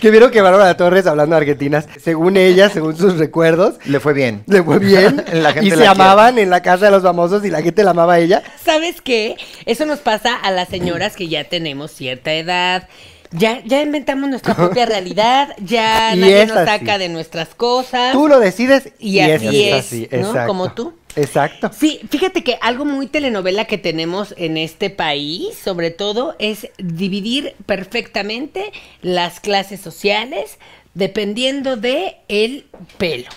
[0.00, 4.12] Que vieron que Bárbara Torres, hablando de argentinas, según ella, según sus recuerdos, Le fue
[4.12, 4.42] bien.
[4.46, 5.24] le fue bien.
[5.32, 5.86] La gente y se la quiere.
[5.86, 8.42] amaban en la casa de los famosos y la gente la amaba a ella.
[8.64, 9.36] ¿Sabes qué?
[9.64, 12.88] Eso nos pasa a las señoras que ya tenemos cierta edad.
[13.32, 16.66] Ya, ya inventamos nuestra propia realidad, ya Y nadie nos así.
[16.78, 18.12] saca de nuestras cosas.
[18.12, 20.18] Tú lo decides Y eso así es, así, ¿no?
[20.18, 20.46] exacto.
[20.46, 20.94] Como tú.
[21.16, 21.70] Exacto.
[21.76, 27.54] Sí, fíjate que algo muy telenovela que tenemos en este país, sobre todo, es dividir
[27.64, 28.70] perfectamente
[29.02, 30.58] las clases sociales
[30.94, 32.66] dependiendo de el
[32.98, 33.28] pelo.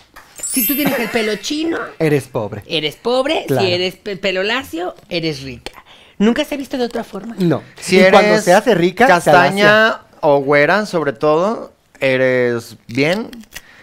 [0.45, 2.63] Si tú tienes el pelo chino, Eres pobre.
[2.67, 3.45] eres pobre.
[3.47, 3.65] Claro.
[3.65, 5.78] Si eres pe- pelo lacio, eres rica.
[6.19, 7.36] Nunca se ha visto de otra forma.
[7.39, 7.63] No.
[7.79, 13.32] Si y eres cuando se hace rica, castaña o güera, sobre todo, eres bien.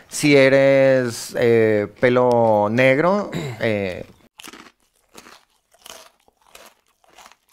[0.08, 4.04] Si eres eh, pelo negro, eh,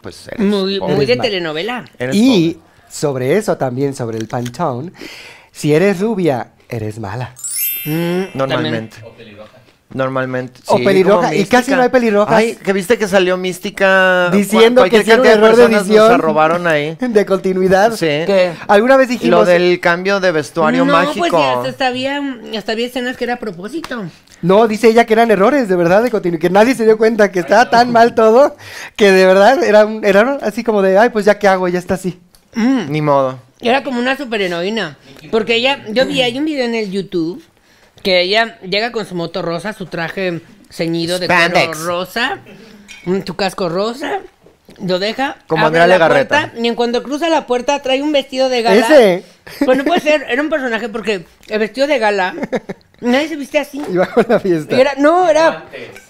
[0.02, 0.96] pues eres Muy, pobre.
[0.96, 1.86] muy de telenovela.
[1.98, 2.68] Eres Y pobre.
[2.90, 4.92] sobre eso también, sobre el pantone,
[5.52, 7.34] si eres rubia, eres mala.
[7.86, 8.98] Mm, Normalmente.
[9.94, 10.60] Normalmente.
[10.66, 12.36] O sí, pelirroja, como y casi no hay pelirrojas.
[12.36, 14.30] Ay, que viste que salió Mística.
[14.32, 16.08] Diciendo que era un error de edición.
[16.08, 16.98] Nos arrobaron ahí.
[17.00, 17.92] De continuidad.
[17.94, 18.06] Sí.
[18.06, 18.54] ¿Qué?
[18.68, 19.40] Alguna vez dijimos.
[19.42, 21.20] Lo del cambio de vestuario no, mágico.
[21.20, 22.22] pues ya hasta había,
[22.58, 24.04] hasta había escenas que era a propósito.
[24.42, 26.42] No, dice ella que eran errores, de verdad, de continuidad.
[26.42, 28.56] Que nadie se dio cuenta que estaba tan mal todo.
[28.96, 31.80] Que de verdad era, un- era así como de, ay, pues ya qué hago, ya
[31.80, 32.20] está así.
[32.56, 33.40] Ni modo.
[33.62, 34.98] Era como una superheroína.
[35.32, 37.42] Porque ella, yo vi, hay un video en el YouTube
[38.04, 42.40] que ella llega con su moto rosa, su traje ceñido de color rosa,
[43.26, 44.20] su casco rosa,
[44.82, 45.38] Lo deja.
[45.48, 46.40] Como abre Andrea la Legarreta.
[46.42, 48.86] puerta, Y en cuando cruza la puerta trae un vestido de gala.
[48.86, 49.24] Ese.
[49.66, 52.34] Pues no puede ser, era un personaje porque el vestido de gala.
[53.04, 53.82] Nadie se viste así.
[53.92, 54.76] Iba con la fiesta.
[54.80, 55.66] Era, no, era.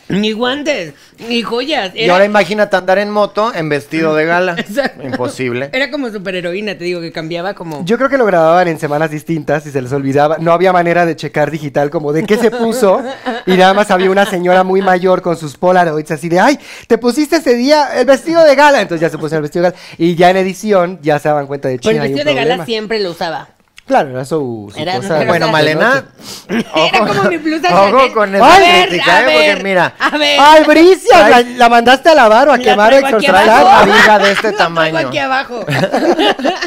[0.10, 0.93] Ni guantes,
[1.27, 1.95] ni joyas.
[1.95, 4.53] Y ahora imagínate andar en moto en vestido de gala.
[4.58, 5.01] Exacto.
[5.01, 5.69] Imposible.
[5.71, 7.84] Era como superheroína, te digo, que cambiaba como.
[7.86, 10.38] Yo creo que lo grababan en semanas distintas y se les olvidaba.
[10.39, 13.01] No había manera de checar digital como de qué se puso.
[13.45, 16.97] Y nada más había una señora muy mayor con sus Polaroids así de, ay, te
[16.97, 18.82] pusiste ese día el vestido de gala.
[18.82, 19.82] Entonces ya se puso el vestido de gala.
[19.97, 22.03] Y ya en edición ya se daban cuenta de Pues el China.
[22.03, 22.65] hay un vestido de gala problema".
[22.65, 23.49] siempre lo usaba.
[23.85, 25.17] Claro, era su, su Era- cosa.
[25.21, 26.05] era- Bueno, Malena.
[26.49, 29.23] Era como mi blusa Ojo con A esa ver, crítica, a ¿eh?
[29.25, 29.93] Porque ver, mira.
[29.99, 30.37] A ver.
[30.39, 31.29] ¡Ay, Bricia!
[31.29, 33.65] La, la mandaste a lavar o a La quemar o a exorcizar.
[33.65, 34.97] una viga de este La tamaño.
[34.97, 35.65] aquí abajo.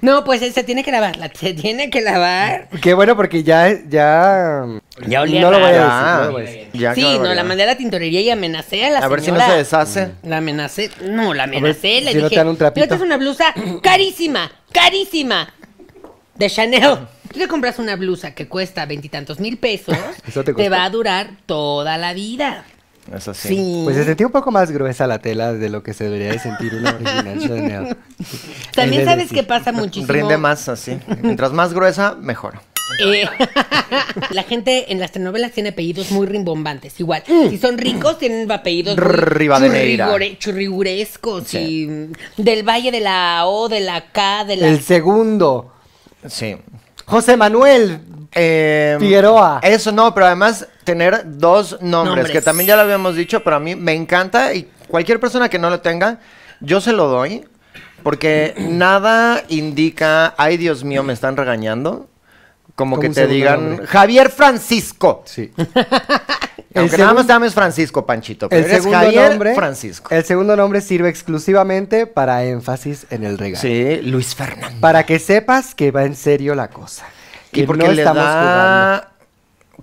[0.00, 2.68] no, pues se tiene que lavar, la- se tiene que lavar.
[2.80, 4.64] Qué bueno porque ya, ya.
[5.06, 6.30] Ya olía no lo voy a decir.
[6.32, 6.68] no a decir.
[6.74, 9.30] ya, sí, no, la mandé a la tintorería y amenacé a la A ver si
[9.30, 9.52] no señora.
[9.52, 10.10] se deshace.
[10.22, 12.84] La amenacé, no, la amenacé, le si no dije, te dan un trapito.
[12.84, 15.52] "Esta es una blusa carísima, carísima,
[16.40, 16.98] de Chanel.
[17.32, 21.30] Tú te compras una blusa que cuesta veintitantos mil pesos, ¿Eso te va a durar
[21.46, 22.64] toda la vida.
[23.14, 23.48] Es así.
[23.48, 23.80] Sí.
[23.84, 26.38] Pues se sentía un poco más gruesa la tela de lo que se debería de
[26.38, 27.96] sentir una original Chanel.
[28.74, 30.12] También Es sabes decir, que pasa muchísimo.
[30.12, 30.98] Rinde más así.
[31.22, 32.60] Mientras más gruesa, mejor.
[33.06, 33.24] Eh,
[34.30, 36.98] la gente en las telenovelas tiene apellidos muy rimbombantes.
[37.00, 37.48] Igual, Mm.
[37.50, 43.80] si son ricos, tienen apellidos churrigore- churrigurescos y mm, del Valle de la O, de
[43.80, 44.68] la K, de la...
[44.68, 45.72] El segundo.
[46.28, 46.56] Sí.
[47.06, 48.00] José Manuel.
[48.32, 49.60] Eh, Figueroa.
[49.62, 52.30] Eso no, pero además tener dos nombres, Nombres.
[52.30, 55.58] que también ya lo habíamos dicho, pero a mí me encanta y cualquier persona que
[55.58, 56.18] no lo tenga,
[56.60, 57.44] yo se lo doy,
[58.02, 62.08] porque nada indica, ay Dios mío, me están regañando,
[62.76, 63.86] como Como que te digan nombre.
[63.88, 65.22] Javier Francisco.
[65.26, 65.50] Sí.
[66.74, 69.54] Aunque nada más te llames Francisco, Panchito, pero El eres segundo Javier nombre.
[69.54, 70.14] Francisco.
[70.14, 73.60] El segundo nombre sirve exclusivamente para énfasis en el regalo.
[73.60, 74.80] Sí, Luis Fernando.
[74.80, 77.06] Para que sepas que va en serio la cosa.
[77.50, 79.04] Que Y porque no le estamos jugando.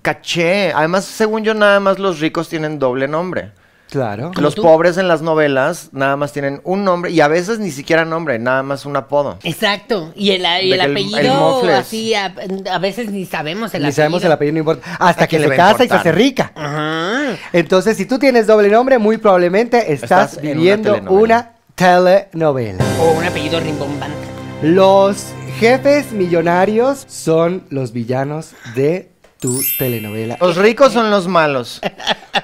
[0.00, 0.72] caché.
[0.72, 3.52] Además, según yo, nada más los ricos tienen doble nombre.
[3.90, 4.32] Claro.
[4.34, 4.62] ¿Como Los tú?
[4.62, 8.38] pobres en las novelas nada más tienen un nombre y a veces ni siquiera nombre,
[8.38, 9.38] nada más un apodo.
[9.44, 10.12] Exacto.
[10.14, 11.74] Y el, y el el- apellido, el mofles.
[11.74, 12.34] así, a,
[12.70, 13.92] a veces ni sabemos el Ni apellido.
[13.96, 14.96] sabemos el apellido, no importa.
[14.98, 16.52] Hasta ¿A que se casa y se hace rica.
[16.54, 17.36] Ajá.
[17.52, 21.22] Entonces, si tú tienes doble nombre, muy probablemente estás, Estás en una viviendo telenovela.
[21.24, 22.84] una telenovela.
[23.00, 24.16] O un apellido rimbombante.
[24.62, 25.26] Los
[25.60, 30.36] jefes millonarios son los villanos de tu telenovela.
[30.40, 31.80] Los ricos son los malos.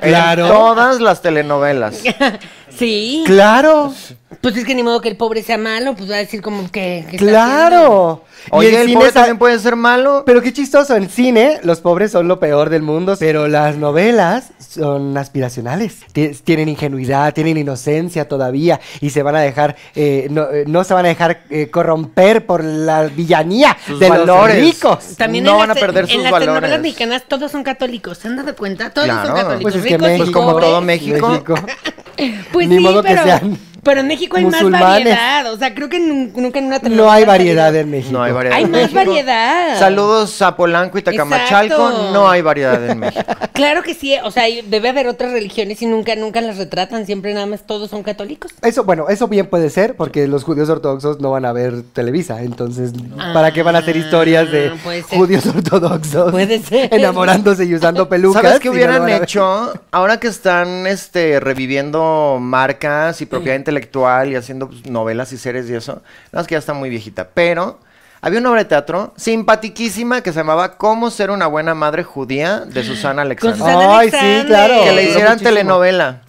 [0.00, 0.46] Claro.
[0.46, 2.02] En todas las telenovelas.
[2.76, 3.22] Sí.
[3.24, 3.94] ¡Claro!
[4.40, 6.70] Pues es que ni modo que el pobre sea malo, pues va a decir como
[6.70, 7.07] que...
[7.18, 8.24] ¡Claro!
[8.46, 10.24] Y Oye, el cine pobre también puede ser malo.
[10.26, 14.50] Pero qué chistoso, en cine los pobres son lo peor del mundo, pero las novelas
[14.74, 16.00] son aspiracionales.
[16.12, 20.84] Ti- Tienen ingenuidad, tienen inocencia todavía y se van a dejar, eh, no, eh, no
[20.84, 24.56] se van a dejar eh, corromper por la villanía Sus de valores.
[24.58, 25.16] los ricos.
[25.16, 26.52] También No en van las a te- perder En sus las valores.
[26.52, 28.90] telenovelas mexicanas todos son católicos, ¿se han dado cuenta?
[28.90, 29.26] Todos Claro.
[29.28, 31.28] son católicos, Pues es que ricos México- Pues como todo México.
[31.28, 31.54] México.
[32.52, 34.81] Pues Ni sí, modo que pero, sean pero en México hay musulmanes.
[34.81, 35.53] más variedad.
[35.53, 38.12] O sea, creo que nun- nunca en una No hay ha variedad salido- en México.
[38.12, 38.57] No hay variedad.
[38.59, 38.97] Hay en más México.
[38.97, 39.79] variedad.
[39.79, 41.75] Saludos a Polanco y Tacamachalco.
[41.88, 42.12] Exacto.
[42.12, 43.23] No hay variedad en México.
[43.55, 47.33] Claro que sí, o sea, debe haber otras religiones y nunca, nunca las retratan, siempre
[47.35, 48.51] nada más todos son católicos.
[48.62, 52.42] Eso, bueno, eso bien puede ser, porque los judíos ortodoxos no van a ver Televisa,
[52.42, 52.90] entonces,
[53.33, 56.33] ¿para qué van a hacer historias de Ah, judíos ortodoxos?
[56.33, 56.92] Puede ser.
[56.92, 58.42] Enamorándose y usando pelucas.
[58.42, 59.23] ¿Sabes qué no hubieran ver?
[59.23, 59.73] hecho?
[59.92, 63.73] Ahora que están este, reviviendo marcas y propiedad intelectual
[64.28, 66.02] y haciendo pues, novelas y series y eso.
[66.32, 67.28] Nada más que ya está muy viejita.
[67.34, 67.78] Pero
[68.20, 72.60] había una obra de teatro simpatiquísima que se llamaba Cómo ser una buena madre judía
[72.60, 73.58] de Susana Alexander.
[73.58, 74.82] Susana Ay, sí, claro.
[74.82, 75.37] que le muchísimo.
[75.37, 76.20] telenovela.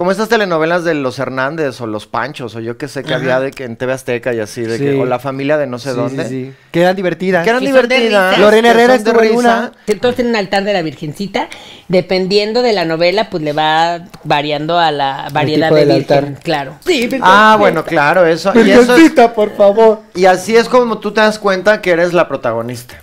[0.00, 3.38] Como estas telenovelas de los Hernández o los Panchos o yo que sé que había
[3.38, 5.90] de que en TV Azteca y así, de que, o la familia de no sé
[5.90, 6.24] Sí, dónde.
[6.24, 6.52] sí, sí.
[6.72, 7.44] Que eran divertidas.
[7.44, 8.38] Que eran divertidas.
[8.38, 9.72] Lorena Herrera son de una.
[9.86, 11.48] Entonces tiene un altar de la Virgencita,
[11.88, 16.42] dependiendo de la novela, pues le va variando a la variedad de virgen, altar.
[16.42, 16.76] claro.
[16.86, 18.52] Sí, Ah, bueno, claro, eso.
[18.54, 20.00] Y, eso es- Virgencita, por favor.
[20.14, 22.94] y así es como tú te das cuenta que eres la protagonista.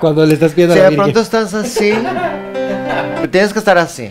[0.00, 1.12] Cuando le estás pidiendo Si a la de Virgen.
[1.14, 1.94] pronto estás así,
[3.30, 4.10] tienes que estar así.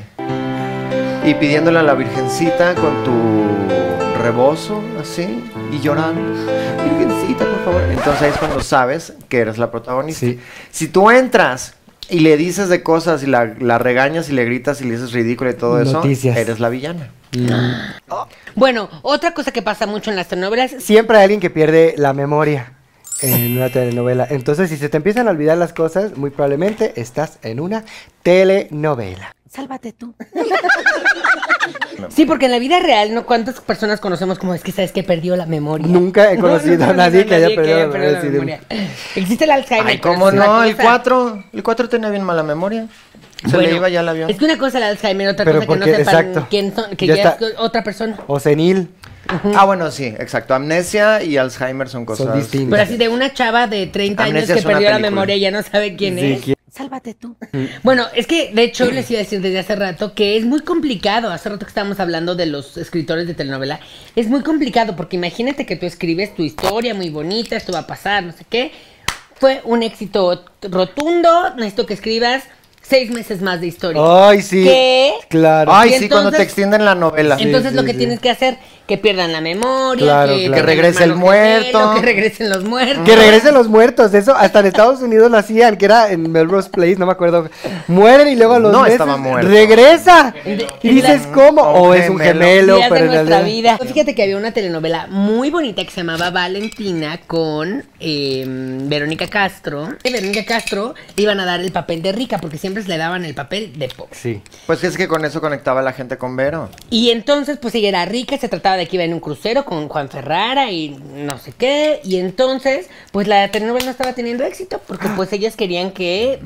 [1.24, 6.22] Y pidiéndole a la Virgencita con tu rebozo, así, y llorando.
[6.84, 7.82] Virgencita, por favor.
[7.90, 10.22] Entonces ahí es cuando sabes que eres la protagonista.
[10.26, 10.40] Sí.
[10.72, 11.76] Si tú entras
[12.10, 15.12] y le dices de cosas y la, la regañas y le gritas y le dices
[15.12, 16.36] ridículo y todo Noticias.
[16.36, 17.12] eso, eres la villana.
[18.56, 22.14] Bueno, otra cosa que pasa mucho en las telenovelas, Siempre hay alguien que pierde la
[22.14, 22.74] memoria
[23.22, 24.28] en una telenovela.
[24.30, 27.84] Entonces, si se te empiezan a olvidar las cosas, muy probablemente estás en una
[28.24, 29.36] telenovela.
[29.50, 30.14] Sálvate tú.
[32.10, 33.26] Sí, porque en la vida real, ¿no?
[33.26, 35.86] ¿Cuántas personas conocemos como es que sabes que perdió la memoria?
[35.88, 38.60] Nunca he conocido a nadie que haya perdido la memoria.
[39.16, 39.88] Existe el Alzheimer.
[39.88, 40.64] Ay, ¿cómo no?
[40.64, 42.88] El cosa- 4, el 4 tenía bien mala memoria.
[43.46, 44.30] Se Bueno, le iba ya el avión.
[44.30, 46.48] Es que una cosa el Alzheimer, otra Pero cosa que no sepan exacto.
[46.50, 47.48] quién son, que Ya ya, está.
[47.48, 48.18] es otra persona.
[48.28, 48.90] O senil.
[49.56, 50.54] Ah, bueno, sí, exacto.
[50.54, 52.70] Amnesia y Alzheimer son cosas distintas.
[52.72, 55.52] Pero así de una chava de 30 años que es perdió la memoria y ya
[55.52, 56.42] no sabe quién Sí, es.
[56.44, 56.56] ¿quién?
[56.70, 57.36] Sálvate tú.
[57.84, 60.62] Bueno, es que de hecho les iba a decir desde hace rato que es muy
[60.62, 61.30] complicado.
[61.30, 63.80] Hace rato que estábamos hablando de los escritores de telenovela.
[64.16, 67.88] Es muy complicado porque imagínate que tú escribes tu historia muy bonita, esto va a
[67.88, 68.72] pasar, no sé qué.
[69.36, 71.54] Fue un éxito rotundo.
[71.56, 72.44] Necesito que escribas
[72.92, 74.02] seis meses más de historia.
[74.06, 74.64] Ay, sí.
[74.64, 75.14] ¿Qué?
[75.30, 75.72] Claro.
[75.74, 77.38] Ay, Y sí, cuando te entonces- extienden la novela.
[77.38, 77.98] Sí, Entonces sí, lo que sí.
[77.98, 80.54] tienes que hacer, que pierdan la memoria, Claro, que, claro.
[80.56, 81.94] Que regrese el hermano gemelo, muerto.
[81.96, 83.06] que regresen los muertos.
[83.06, 86.70] Que regresen los muertos, eso hasta en Estados Unidos lo hacían, que era en Melrose
[86.70, 87.50] Place, no me acuerdo.
[87.88, 89.50] Mueren y luego a los No meses estaba muerto.
[89.50, 90.34] regresa.
[90.84, 91.62] Y dices, ¿cómo?
[91.62, 92.40] O es un gemelo.
[92.42, 93.88] gemelo, días pero de en nuestra realidad- vida.
[93.94, 99.88] Fíjate que había una telenovela muy bonita que se llamaba Valentina con eh, Verónica Castro.
[100.04, 103.26] Y Verónica Castro le iban a dar el papel de rica porque siempre le daban
[103.26, 104.16] el papel de pobre.
[104.16, 104.42] Sí.
[104.66, 106.70] Pues es que con eso conectaba a la gente con Vero.
[106.90, 109.88] Y entonces, pues ella era rica, se trataba de que iba en un crucero con
[109.88, 112.02] Juan Ferrara y no sé qué.
[112.04, 116.40] Y entonces, pues la telenovela no estaba teniendo éxito porque pues ellas querían que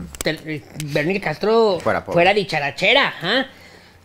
[0.86, 3.08] Verónica Castro Fuera fuera dicharachera.
[3.08, 3.48] ajá.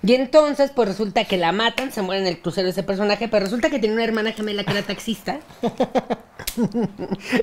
[0.02, 3.44] Y entonces, pues resulta que la matan, se muere en el crucero ese personaje, pero
[3.44, 5.38] resulta que tiene una hermana gemela que era taxista.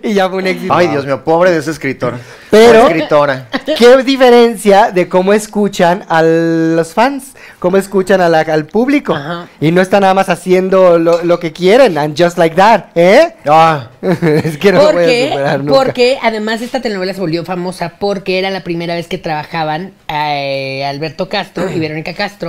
[0.04, 0.74] Y ya fue un éxito.
[0.74, 2.16] Ay, Dios mío, pobre de ese escritor.
[2.52, 3.48] Pero- escritora.
[3.78, 7.34] ¿Qué diferencia de cómo escuchan a los fans?
[7.60, 9.14] ¿Cómo escuchan a la- al público?
[9.16, 9.48] Ajá.
[9.62, 13.36] Y no están nada más haciendo lo, lo que quieren, and just like that, ¿eh?
[13.48, 15.74] Ah, es que no lo voy a Porque, superar nunca.
[15.74, 20.84] porque además esta telenovela se volvió famosa porque era la primera vez que trabajaban eh,
[20.86, 22.47] Alberto Castro y Verónica Castro,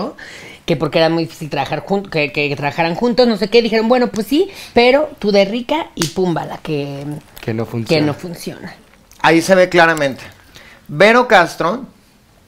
[0.66, 3.88] que porque era muy difícil trabajar juntos, que, que trabajaran juntos, no sé qué, dijeron,
[3.88, 7.04] bueno, pues sí, pero tú de rica y pumba, la que,
[7.40, 8.06] Que no que funciona.
[8.06, 8.74] no funciona.
[9.22, 10.22] ahí se ve claramente.
[10.88, 11.84] Vero Castro,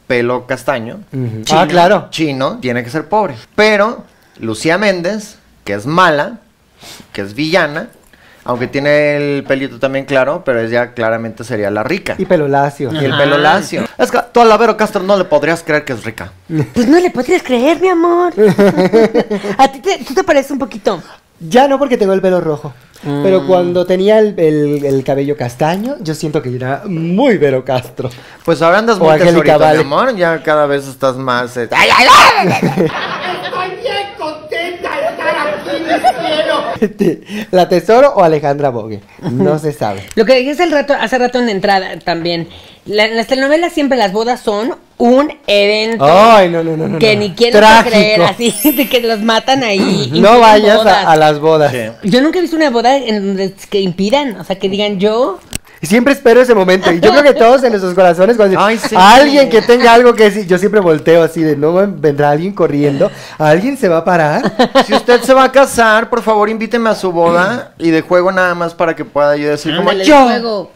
[0.07, 1.01] pelo castaño.
[1.13, 2.09] Chino, Ah, claro.
[2.11, 3.35] Chino, tiene que ser pobre.
[3.55, 4.05] Pero
[4.39, 6.41] Lucía Méndez, que es mala,
[7.13, 7.89] que es villana,
[8.51, 12.15] aunque tiene el pelito también claro, pero ella claramente sería la rica.
[12.19, 12.91] Y pelo lacio.
[12.93, 13.85] Y el pelo lacio.
[13.97, 16.33] Es que tú a la Vero Castro no le podrías creer que es rica.
[16.75, 18.33] Pues no le podrías creer, mi amor.
[19.59, 21.03] A ti te, tú te pareces un poquito.
[21.39, 22.75] Ya no porque tengo el pelo rojo.
[23.03, 23.23] Mm.
[23.23, 28.11] Pero cuando tenía el, el- el cabello castaño, yo siento que era muy Vero Castro.
[28.45, 29.79] Pues ahora andas O muy tesorito, Vale.
[29.79, 30.15] mi amor.
[30.17, 31.57] Ya cada vez estás más...
[31.57, 32.07] eh, ¡Ay, ay,
[32.39, 32.89] ay!
[37.51, 39.01] ¿La Tesoro o Alejandra Bogue?
[39.31, 40.03] No se sabe.
[40.15, 42.49] Lo que dije hace, el rato, hace rato en la entrada también.
[42.87, 46.05] La- en las telenovelas siempre las bodas son un evento.
[46.09, 46.99] Ay, no, no, no, no.
[46.99, 47.21] que no.
[47.23, 50.11] ni quieren creer así, de que los matan ahí.
[50.15, 51.73] No vayas a, a las bodas.
[51.73, 52.09] Sí.
[52.09, 55.39] Yo nunca he visto una boda en donde que impidan, o sea, que digan yo.
[55.83, 56.93] Y Siempre espero ese momento.
[56.93, 58.95] Y yo creo que todos en nuestros corazones, cuando Ay, sí.
[58.99, 63.11] alguien que tenga algo que decir, yo siempre volteo así de no vendrá alguien corriendo,
[63.39, 64.53] alguien se va a parar.
[64.87, 68.31] Si usted se va a casar, por favor invíteme a su boda y de juego
[68.31, 70.25] nada más para que pueda yo decir como yo.
[70.25, 70.71] luego.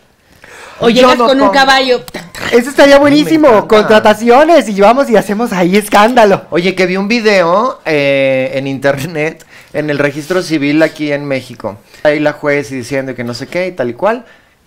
[0.81, 2.03] O Yo llegas no con un caballo.
[2.51, 3.69] Eso estaría buenísimo.
[3.69, 6.47] Contrataciones y vamos y hacemos ahí escándalo.
[6.51, 11.77] Oye, que vi un video eh, en internet, en el registro civil aquí en México.
[12.03, 14.25] Ahí la juez y diciendo que no sé qué y tal y cual.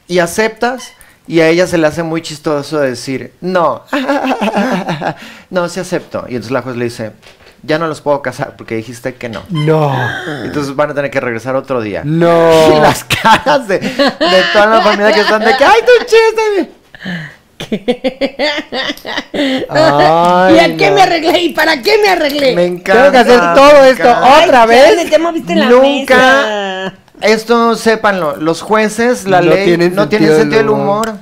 [0.07, 0.93] Y aceptas
[1.27, 3.83] y a ella se le hace muy chistoso decir, no,
[5.49, 6.25] no, sí acepto.
[6.29, 7.11] Y entonces la juez le dice,
[7.63, 9.43] ya no los puedo casar porque dijiste que no.
[9.49, 9.93] No.
[10.45, 12.01] Entonces van a tener que regresar otro día.
[12.05, 12.79] Y No.
[12.81, 16.71] las caras de, de toda la familia que están de que, ¡ay, tu chiste!
[19.69, 21.39] Ay, ¿Y a qué me arreglé?
[21.41, 22.55] ¿Y para qué me arreglé?
[22.55, 22.93] Me encanta.
[23.01, 24.85] Tengo que hacer todo esto otra Ay, vez.
[24.95, 26.15] chale, te moviste la Nunca.
[26.15, 26.93] mesa.
[27.21, 31.13] Esto sépanlo, los jueces, la No ley, tienen no tienen sentido del humor.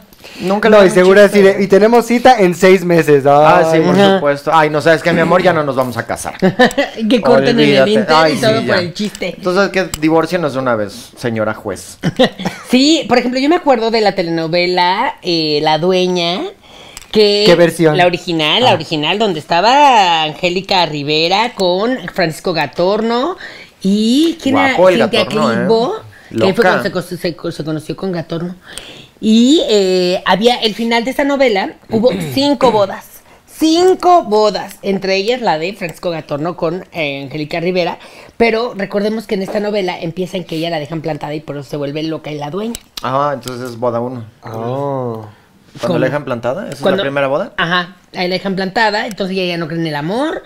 [0.41, 3.25] Nunca le No, y seguro así de, y tenemos cita en seis meses.
[3.25, 4.15] Ah, sí, por Ajá.
[4.15, 4.51] supuesto.
[4.53, 6.35] Ay, no sabes que mi amor ya no nos vamos a casar.
[7.09, 7.91] que corten en Olvídate.
[7.93, 8.67] el Inter Ay, y sí, todo ya.
[8.67, 9.33] por el chiste.
[9.37, 11.97] Entonces que divorcienos de una vez, señora juez.
[12.69, 16.41] Sí, por ejemplo, yo me acuerdo de la telenovela eh, La Dueña.
[17.11, 17.95] Que ¿Qué versión?
[17.95, 23.37] La original, la original, donde estaba Angélica Rivera con Francisco Gatorno
[23.87, 25.05] y ¿quién Guapo era?
[25.05, 26.01] Cintia Gatorno, ¿eh?
[26.31, 28.55] Que fue cuando se, co- se co- se conoció con Gatorno.
[29.21, 33.05] Y eh, había el final de esa novela, hubo cinco bodas.
[33.47, 37.99] Cinco bodas, entre ellas la de Francisco Gatorno con eh, Angélica Rivera,
[38.35, 41.55] pero recordemos que en esta novela empieza en que ella la dejan plantada y por
[41.55, 42.75] eso se vuelve loca y la dueña.
[43.01, 44.25] Ah, entonces es boda uno.
[44.43, 45.25] Oh.
[45.79, 45.99] ¿Cuando ¿Cómo?
[45.99, 46.63] la dejan plantada?
[46.69, 47.53] ¿Esa es la primera boda?
[47.55, 50.43] Ajá, ahí la dejan plantada, entonces ella ya no cree en el amor,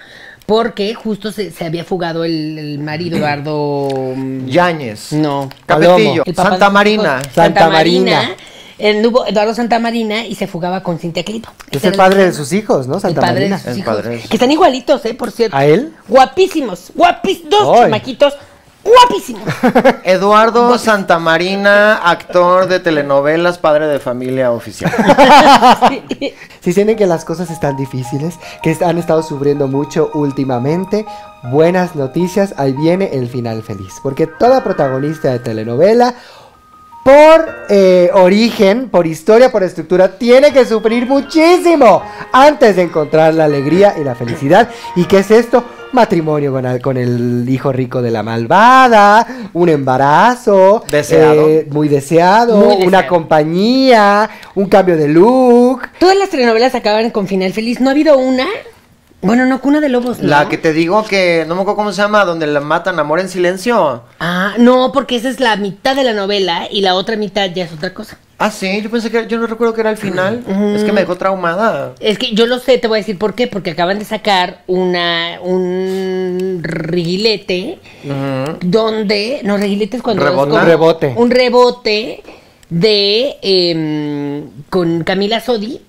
[0.49, 3.87] Porque justo se, se había fugado el, el marido Eduardo.
[4.15, 5.13] mm, Yáñez.
[5.13, 5.47] No.
[5.65, 6.23] Capetillo.
[6.25, 7.21] el papá de Santa Marina.
[7.33, 8.35] Santa Marina.
[8.79, 11.49] Eduardo Santa Marina y se fugaba con Cintia Clito.
[11.69, 12.99] Es Ese el era padre de sus hijos, ¿no?
[12.99, 13.57] Santa el padre Marina.
[13.57, 13.95] de sus El hijos.
[13.95, 15.13] padre de sus- Que están igualitos, ¿eh?
[15.13, 15.55] Por cierto.
[15.55, 15.93] ¿A él?
[16.07, 16.91] Guapísimos.
[16.95, 17.49] Guapísimos.
[17.51, 17.81] Dos Ay.
[17.83, 18.33] chamaquitos.
[18.89, 19.43] Guapísimos.
[20.03, 24.91] Eduardo Santamarina, actor de telenovelas, padre de familia oficial.
[26.61, 31.05] Si sienten que las cosas están difíciles, que han estado sufriendo mucho últimamente,
[31.43, 33.93] buenas noticias, ahí viene el final feliz.
[34.03, 36.15] Porque toda protagonista de telenovela,
[37.03, 43.45] por eh, origen, por historia, por estructura, tiene que sufrir muchísimo antes de encontrar la
[43.45, 44.69] alegría y la felicidad.
[44.97, 45.63] ¿Y qué es esto?
[45.91, 51.47] Matrimonio con el, con el hijo rico de la malvada, un embarazo Deseado.
[51.47, 53.07] eh, muy deseado, Muy una deseado.
[53.07, 55.81] compañía, un cambio de look.
[55.99, 57.79] Todas las telenovelas acaban con final feliz.
[57.81, 58.45] ¿No ha habido una?
[59.21, 60.29] Bueno, no, Cuna de Lobos, ¿no?
[60.29, 63.19] La que te digo que no me acuerdo cómo se llama, donde la matan amor
[63.19, 64.03] en silencio.
[64.21, 67.65] Ah, no, porque esa es la mitad de la novela y la otra mitad ya
[67.65, 68.17] es otra cosa.
[68.41, 70.45] Ah, sí, yo pensé que yo no recuerdo que era el final.
[70.73, 71.93] Es que me dejó traumada.
[71.99, 74.63] Es que yo lo sé, te voy a decir por qué, porque acaban de sacar
[74.65, 77.79] una un reguilete
[78.61, 80.53] donde no reguilete es cuando Rebota.
[80.53, 81.13] Un rebote.
[81.17, 82.23] un rebote
[82.69, 85.81] de em, con Camila Sodi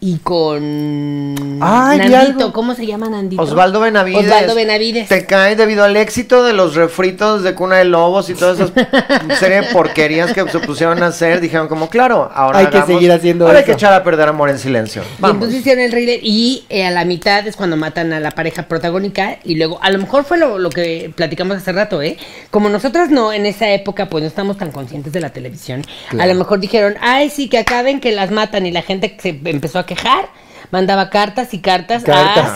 [0.00, 2.52] y con Ay, vi Nandito.
[2.52, 3.42] ¿cómo se llama Nandito?
[3.42, 4.26] Osvaldo Benavides.
[4.26, 5.08] Osvaldo Benavides.
[5.08, 8.72] Te cae debido al éxito de los refritos de Cuna de Lobos y todas esas
[9.40, 11.40] serie de porquerías que se pusieron a hacer.
[11.40, 14.50] Dijeron como, claro, ahora Hay que seguir haciendo ahora hay que echar a perder amor
[14.50, 15.02] en silencio.
[15.02, 15.34] Y Vamos.
[15.36, 18.68] entonces hicieron el reguilete y eh, a la mitad es cuando matan a la pareja
[18.68, 22.16] protagónica y luego, a lo mejor fue lo, lo que platicamos hace rato, ¿eh?
[22.50, 25.82] Como nosotras no, en esa época pues no estamos tan conscientes de la televisión,
[26.16, 29.40] a lo mejor dijeron, ay sí, que acaben, que las matan y la gente se
[29.44, 30.28] empezó a quejar.
[30.70, 32.50] Mandaba cartas y cartas, Cartas.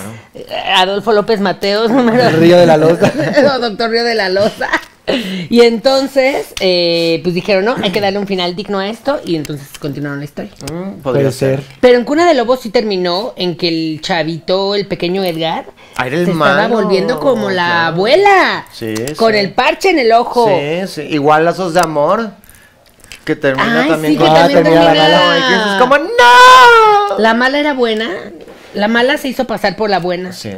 [0.67, 3.11] a Adolfo López Mateos, número Río de la Loza.
[3.43, 4.69] No, doctor Río de la Loza.
[5.51, 9.19] Y entonces, eh, pues dijeron, no, hay que darle un final digno a esto.
[9.25, 10.53] Y entonces continuaron la historia.
[10.73, 11.63] Mm, podría Puede ser.
[11.81, 15.65] Pero en Cuna de Lobos sí terminó en que el chavito, el pequeño Edgar,
[15.97, 17.87] Ah, era el se estaba volviendo como la claro.
[17.97, 18.67] abuela.
[18.73, 19.39] Sí, Con sí.
[19.39, 20.47] el parche en el ojo.
[20.49, 21.03] Sí, sí.
[21.11, 22.31] Igual lazos de amor.
[23.25, 27.19] Que termina Ay, también sí, que con- Ah, también termina la que dices como, ¡No!
[27.19, 28.09] La mala era buena.
[28.75, 30.33] La mala se hizo pasar por la buena.
[30.33, 30.51] Sí.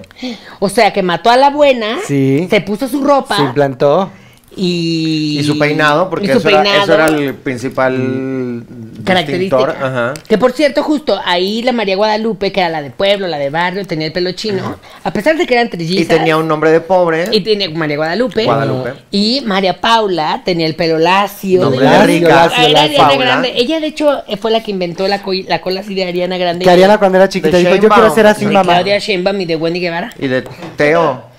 [0.61, 1.99] O sea, que mató a la buena.
[2.07, 2.47] Sí.
[2.49, 3.37] Se puso su ropa.
[3.37, 4.11] Se implantó.
[4.57, 8.65] Y, Y su peinado, porque su eso, era, eso era el principal
[9.05, 9.77] característica.
[9.81, 10.15] Ajá.
[10.29, 13.51] Que por cierto, justo ahí la María Guadalupe, que era la de pueblo, la de
[13.51, 16.03] barrio, tenía el pelo chino, a pesar de que eran trillizas.
[16.05, 17.29] Y tenía un nombre de pobre.
[17.33, 18.45] y tenía María Guadalupe.
[18.45, 18.93] Guadalupe.
[19.11, 21.61] Y María Paula tenía el pelo lacio.
[21.63, 22.51] Nombre de rica.
[22.59, 22.97] Era Lacio.
[22.99, 23.17] Paula.
[23.17, 23.53] Grande.
[23.57, 26.65] Ella, de hecho, fue la que inventó la, co- la cola así de Ariana Grande.
[26.65, 28.75] Que Ariana cuando era chiquita dijo, yo quiero ser así, de mamá.
[28.75, 30.13] Claudia Sheinbaum y de Wendy Guevara.
[30.19, 30.45] Y de
[30.77, 31.34] Teo.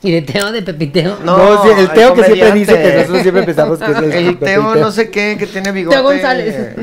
[0.02, 1.18] Y de Teo, de Pepiteo.
[1.24, 3.98] No, No, sí, el el Teo que siempre dice que nosotros siempre pensamos que es
[3.98, 5.96] el, El Teo no sé qué, que tiene bigote.
[5.96, 6.74] Teo González.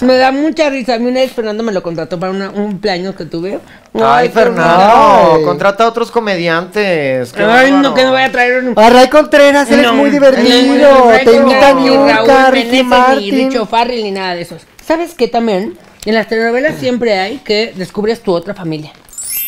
[0.00, 0.94] Me da mucha risa.
[0.94, 3.58] A mí una vez Fernando me lo contrató para una- un cumpleaños que tuve.
[4.00, 4.62] Ay, Fernando.
[4.62, 5.44] Fernando, Ay.
[5.44, 7.32] contrata a otros comediantes.
[7.32, 8.78] qué Ay, no, que no voy a traer un...
[8.78, 10.48] A Ray Contreras, eres No, muy divertido.
[10.78, 13.34] no, no, Te no, invita ni Raúl Ricky Meneses, Ni Martin.
[13.50, 14.62] Richo Farrell, ni nada de esos.
[14.84, 15.76] ¿Sabes qué también?
[16.06, 18.92] En las telenovelas siempre hay que descubres tu otra familia.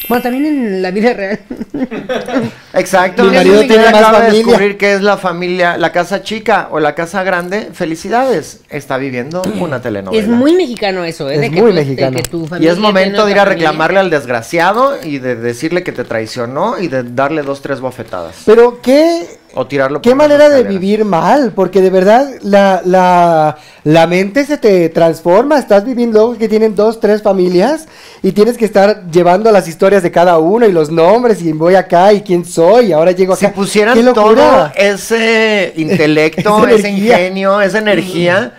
[0.09, 1.41] Bueno, también en la vida real.
[2.75, 3.25] Exacto.
[3.25, 4.47] Mi marido tiene más acaba de familia.
[4.47, 7.71] descubrir que es la familia, la casa chica o la casa grande.
[7.73, 8.61] Felicidades.
[8.69, 10.23] Está viviendo una telenovela.
[10.23, 11.37] es muy mexicano eso, ¿eh?
[11.37, 12.17] Es de que muy de mexicano.
[12.17, 13.67] que tu Y familia es momento de ir a familia.
[13.69, 18.43] reclamarle al desgraciado y de decirle que te traicionó y de darle dos, tres bofetadas.
[18.45, 19.27] Pero qué,
[19.57, 24.45] O tirarlo qué por manera de vivir mal, porque de verdad la, la, la mente
[24.45, 25.59] se te transforma.
[25.59, 27.87] Estás viviendo luego que tienen dos, tres familias
[28.23, 31.77] y tienes que estar llevando las historias de cada uno y los nombres y voy
[31.77, 33.55] acá y quién soy y ahora llego Si acá.
[33.55, 38.55] pusieran ¡Qué todo ese intelecto, ese ingenio, esa energía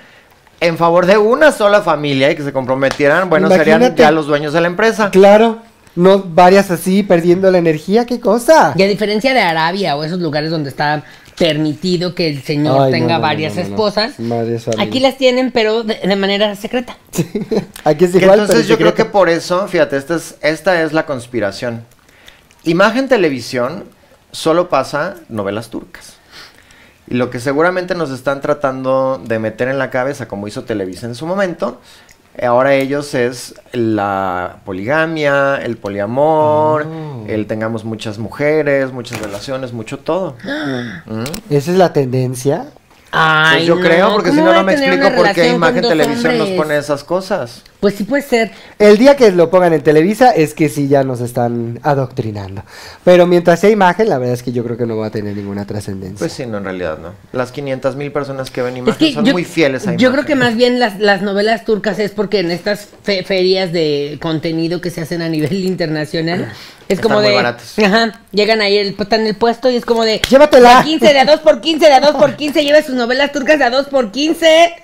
[0.61, 4.53] en favor de una sola familia y que se comprometieran, bueno, serían ya los dueños
[4.53, 5.09] de la empresa.
[5.11, 5.59] Claro,
[5.95, 8.73] no varias así perdiendo la energía, qué cosa.
[8.75, 11.03] Y a diferencia de Arabia o esos lugares donde está
[11.37, 13.75] permitido que el señor Ay, tenga no, no, varias no, no, no.
[13.75, 16.97] esposas, Varias aquí las tienen, pero de, de manera secreta.
[17.83, 20.93] Aquí es igual, entonces pero yo creo que por eso, fíjate, esta es, esta es
[20.93, 21.83] la conspiración.
[22.63, 23.83] Imagen Televisión
[24.31, 26.15] solo pasa novelas turcas.
[27.07, 31.05] Y lo que seguramente nos están tratando de meter en la cabeza, como hizo Televisa
[31.05, 31.79] en su momento,
[32.43, 37.25] ahora ellos es la poligamia, el poliamor, Oh.
[37.27, 40.35] el tengamos muchas mujeres, muchas relaciones, mucho todo.
[41.05, 41.23] ¿Mm?
[41.49, 42.67] Esa es la tendencia.
[43.11, 46.37] Ay, Pues yo creo, porque si ¿cómo no, no me explico por qué Imagen Televisión
[46.37, 47.61] nos pone esas cosas.
[47.79, 48.51] Pues sí puede ser.
[48.79, 52.63] El día que lo pongan en Televisa es que sí ya nos están adoctrinando.
[53.03, 55.35] Pero mientras sea imagen, la verdad es que yo creo que no va a tener
[55.37, 56.17] ninguna trascendencia.
[56.17, 57.13] Pues sí, no, en realidad no.
[57.31, 59.97] Las 500 mil personas que ven Es imagen que son yo, muy fieles a yo
[60.11, 60.25] creo imagen.
[60.25, 64.81] que más bien las, las novelas turcas es porque en estas fe- ferias de contenido
[64.81, 66.51] que se hacen a nivel internacional
[66.87, 69.85] es Están como muy de ajá, llegan ahí el están en el puesto y es
[69.85, 70.79] como de Llévatela.
[70.79, 73.31] de 15 de a 2 por 15 de a 2 por 15 lleva sus novelas
[73.31, 74.75] turcas de a 2 por 15.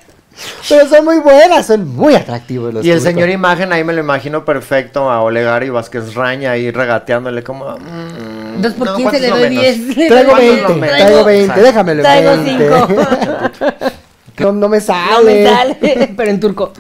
[0.69, 3.13] Pero son muy buenas, son muy atractivos los Y el turcos.
[3.13, 7.77] señor imagen ahí me lo imagino perfecto a Olegario y Vázquez Raña ahí regateándole como...
[7.77, 9.63] mm, 2 por no, 15 ¿cuánto le doy menos?
[9.87, 9.97] 10.
[9.97, 11.63] le Traigo doy 20, 20, traigo 20, Exacto.
[11.63, 12.69] déjamelo Traigo 20.
[12.69, 13.91] 5.
[14.39, 15.43] No, no me sale.
[15.43, 16.73] No me sale, pero en turco.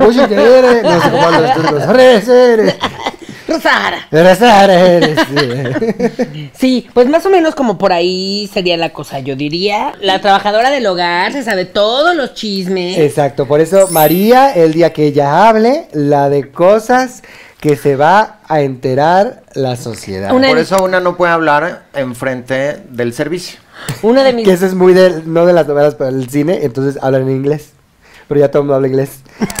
[0.00, 0.82] Oye, ¿qué eres?
[0.82, 1.82] No sé cómo hablan los turcos.
[1.94, 2.74] Eres, eres.
[3.56, 4.06] Rosara.
[4.10, 6.50] Eres, eres, sí.
[6.58, 9.92] Sí, pues más o menos como por ahí sería la cosa, yo diría.
[10.00, 12.98] La trabajadora del hogar se sabe todos los chismes.
[12.98, 17.22] Exacto, por eso María, el día que ella hable, la de cosas
[17.60, 20.32] que se va a enterar la sociedad.
[20.34, 23.58] Una- Por eso una no puede hablar enfrente del servicio.
[24.02, 26.60] Una de mis Que eso es muy de, no de las novelas, pero del cine,
[26.62, 27.70] entonces hablan en inglés.
[28.28, 29.20] Pero ya todo el mundo habla inglés.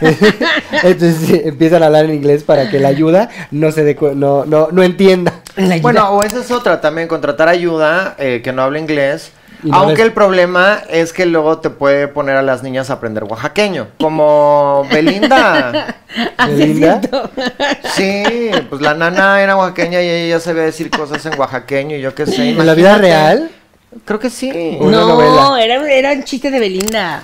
[0.82, 4.44] entonces sí, empiezan a hablar en inglés para que la ayuda no se cu- no,
[4.44, 5.34] no, no entienda.
[5.82, 9.30] Bueno, o esa es otra también, contratar ayuda eh, que no habla inglés.
[9.62, 12.94] No aunque les- el problema es que luego te puede poner a las niñas a
[12.94, 13.88] aprender oaxaqueño.
[14.00, 15.96] Como Belinda.
[16.46, 17.00] Belinda.
[17.94, 22.00] Sí, pues la nana era oaxaqueña y ella ya sabía decir cosas en oaxaqueño y
[22.00, 22.50] yo qué sé.
[22.50, 23.50] ¿En la vida real?
[24.04, 24.76] Creo que sí.
[24.80, 25.64] Una no, novela.
[25.64, 27.22] era, era un chiste de Belinda.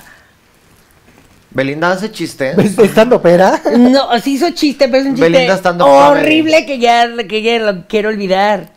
[1.53, 2.55] Belinda hace chistes.
[2.55, 3.61] ¿Ves- ¿Estando pera?
[3.77, 5.53] No, sí hizo chiste, pero es un chiste Belinda
[5.85, 8.72] horrible que ya, que ya lo quiero olvidar.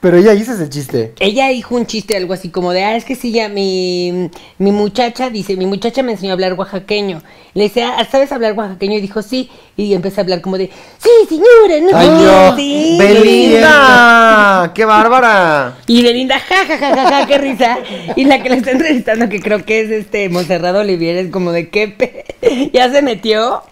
[0.00, 1.12] Pero ella hizo ese chiste.
[1.20, 4.72] Ella dijo un chiste, algo así como de, ah, es que sí, ya mi, mi
[4.72, 7.22] muchacha, dice, mi muchacha me enseñó a hablar oaxaqueño.
[7.52, 8.96] Le dice, ah, ¿sabes hablar oaxaqueño?
[8.96, 9.50] Y dijo, sí.
[9.76, 11.98] Y empecé a hablar como de, sí, señora, no.
[11.98, 12.56] Ay, no.
[12.56, 12.96] sí".
[12.98, 14.70] ¡Belinda!
[14.74, 15.76] ¡Qué bárbara!
[15.86, 17.78] Y Belinda, ja, ja, ja, ja, ja, qué risa.
[18.16, 21.52] Y la que la está entrevistando, que creo que es este Monserrado Olivier, es como
[21.52, 21.88] de, ¿qué?
[21.88, 22.24] pe-?"
[22.72, 23.62] Ya se metió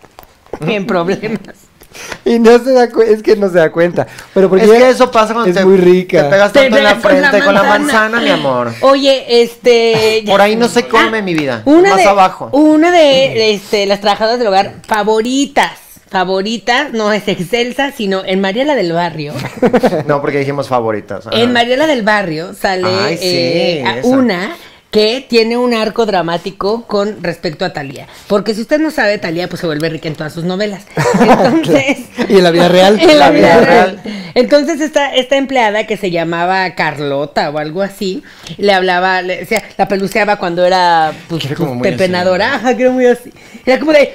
[0.61, 1.68] en problemas.
[2.25, 4.07] Y no se da cuenta, es que no se da cuenta.
[4.35, 6.25] Pero porque es ella que eso pasa cuando es te, muy rica.
[6.25, 8.73] te pegas Te tanto en la pegas con la frente con la manzana, mi amor.
[8.83, 10.23] Oye, este.
[10.27, 11.63] Por ahí no se come, mi vida.
[11.65, 12.51] Una Más de, abajo.
[12.53, 15.73] Una de este, las trabajadoras del hogar favoritas.
[16.11, 19.35] Favoritas, no es excelsa, sino en Mariela del Barrio.
[20.07, 21.27] No, porque dijimos favoritas.
[21.27, 21.37] ajá.
[21.39, 24.57] En Mariela del Barrio sale Ay, sí, eh, una
[24.91, 28.07] que tiene un arco dramático con respecto a Talía.
[28.27, 30.85] Porque si usted no sabe, Talía pues se vuelve rica en todas sus novelas.
[31.21, 31.99] Entonces.
[32.29, 32.99] Y en la vida real.
[33.09, 34.03] En la vida real.
[34.35, 38.23] Entonces esta, esta empleada que se llamaba Carlota o algo así,
[38.57, 42.49] le hablaba, le decía, la peluceaba cuando era pues, era como pues, muy así, pepenadora,
[42.49, 42.55] ¿no?
[42.57, 43.33] ajá, que era muy así.
[43.67, 44.15] Era como de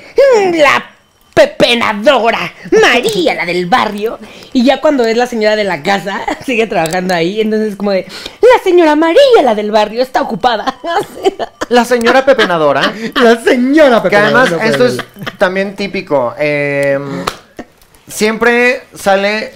[0.50, 0.93] "Mm, la
[1.34, 4.20] pepenadora, María, la del barrio.
[4.54, 7.92] Y ya cuando es la señora de la casa, sigue trabajando ahí, entonces es como
[7.92, 8.06] de
[8.42, 10.76] la señora María, la del barrio, está ocupada.
[11.70, 12.82] La señora pepenadora.
[13.22, 14.98] La señora que Pepe además, no esto es
[15.38, 16.36] también típico.
[16.38, 17.00] eh,
[18.08, 19.54] siempre sale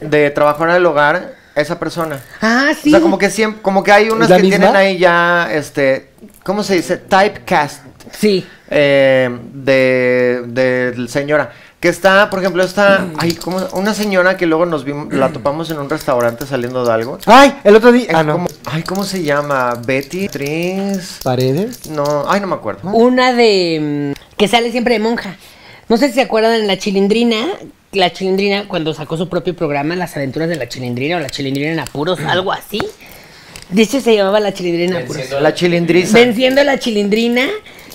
[0.00, 2.20] de trabajar del hogar esa persona.
[2.42, 2.88] ah, sí.
[2.88, 4.58] O sea, como que siempre, como que hay unas ¿Es la que misma?
[4.58, 6.10] tienen ahí ya, este,
[6.42, 6.96] ¿cómo se dice?
[6.96, 7.82] Typecast.
[8.12, 8.44] Sí.
[8.70, 11.52] eh, de, de señora.
[11.80, 15.70] Que está, por ejemplo, está, ay, como una señora que luego nos vimos, la topamos
[15.70, 17.18] en un restaurante saliendo de algo.
[17.26, 18.06] Ay, el otro día.
[18.14, 18.32] Ah, no.
[18.34, 19.74] como- ay, ¿cómo se llama?
[19.86, 21.90] Betty, Tris, Paredes.
[21.90, 22.88] no, ay, no me acuerdo.
[22.90, 25.36] Una de mm, que sale siempre de monja.
[25.90, 27.44] No sé si se acuerdan en la Chilindrina.
[27.92, 31.70] La Chilindrina, cuando sacó su propio programa, Las aventuras de la Chilindrina o la Chilindrina
[31.72, 32.80] en apuros, algo así.
[33.68, 35.24] De hecho, se llamaba la Chilindrina en apuros.
[35.38, 36.18] La chilindriza.
[36.18, 37.46] Venciendo a la Chilindrina.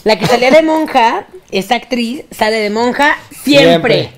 [0.04, 4.12] La que salía de monja, esa actriz sale de monja siempre.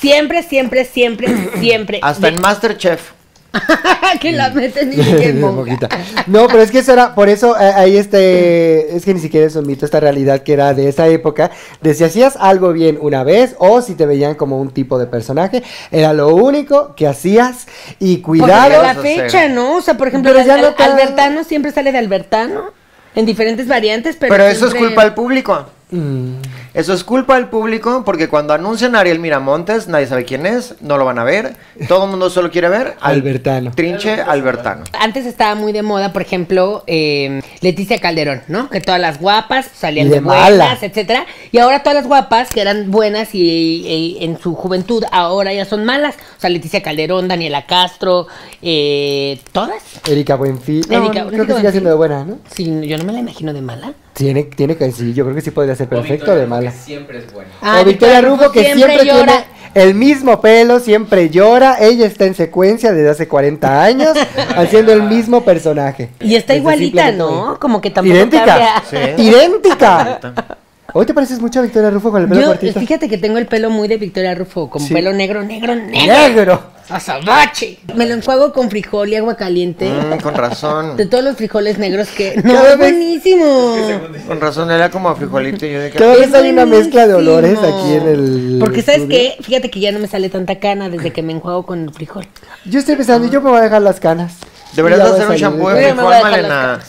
[0.00, 2.00] Siempre, siempre, siempre, siempre.
[2.02, 3.12] Hasta en Masterchef.
[4.20, 5.88] que la meten y que monja.
[6.26, 9.46] No, pero es que eso era, por eso eh, ahí este, es que ni siquiera
[9.46, 11.50] es un mito, esta realidad que era de esa época,
[11.80, 15.06] de si hacías algo bien una vez o si te veían como un tipo de
[15.06, 17.66] personaje, era lo único que hacías
[17.98, 18.82] y Porque cuidado.
[18.82, 19.76] la fecha, ¿no?
[19.76, 22.77] O sea, por ejemplo, Pero ya no Albertano siempre sale de Albertano.
[23.18, 24.30] En diferentes variantes, pero.
[24.32, 25.66] Pero, eso es siempre- culpa del público.
[25.90, 26.34] Mm,
[26.74, 30.74] Eso es culpa del público porque cuando anuncian a Ariel Miramontes, nadie sabe quién es,
[30.80, 31.56] no lo van a ver.
[31.88, 33.72] Todo el mundo solo quiere ver al Albertano.
[33.74, 34.84] Trinche Albertano.
[34.98, 38.68] Antes estaba muy de moda, por ejemplo, eh, Leticia Calderón, ¿no?
[38.70, 41.26] Que todas las guapas salían Y de, de buenas, etcétera.
[41.52, 43.40] Y ahora todas las guapas que eran buenas y,
[43.86, 46.14] y en su juventud ahora ya son malas.
[46.36, 48.26] O sea, Leticia Calderón, Daniela Castro,
[48.62, 49.82] eh, todas.
[50.08, 50.86] Erika Buenfil.
[50.88, 52.38] No, Erika- no, creo Erika que sigue siendo de buena, ¿no?
[52.54, 53.92] Sí, yo no me la imagino de mala.
[54.18, 56.72] Tiene, tiene que sí, yo creo que sí podría ser perfecto de mala.
[56.72, 57.50] Siempre es bueno.
[57.62, 59.24] Ah, o Victoria Rufo que siempre, llora.
[59.24, 59.44] tiene
[59.74, 61.76] el mismo pelo, siempre llora.
[61.80, 64.16] Ella está en secuencia desde hace 40 años
[64.56, 66.08] haciendo el mismo personaje.
[66.18, 67.52] Y está Desde igualita, ¿no?
[67.52, 67.56] hoy.
[67.60, 68.82] Como que tampoco Idéntica.
[68.90, 68.96] Sí.
[69.22, 70.18] Idéntica.
[70.94, 72.80] Hoy te pareces mucho a Victoria Rufo con el pelo Yo, cortito.
[72.80, 74.92] fíjate que tengo el pelo muy de Victoria Rufo, con Sí.
[74.94, 76.12] pelo negro, negro, negro.
[76.12, 76.62] Negro.
[76.90, 77.78] Azabache.
[77.94, 79.88] Me lo enjuago con frijol y agua caliente.
[79.90, 80.96] Mm, con razón.
[80.96, 82.40] De todos los frijoles negros que.
[82.44, 83.76] No, es vez- buenísimo.
[84.26, 85.98] Con razón, era como frijolito y yo de que...
[85.98, 88.56] Cada vez Es hay una mezcla de olores aquí en el.
[88.60, 89.18] Porque, ¿sabes estudio.
[89.36, 89.42] qué?
[89.42, 92.26] Fíjate que ya no me sale tanta cana desde que me enjuago con el frijol.
[92.64, 94.34] Yo estoy pensando, yo me voy a dejar las canas.
[94.74, 96.80] Deberías hacer a un shampoo de- frijol, a Malena.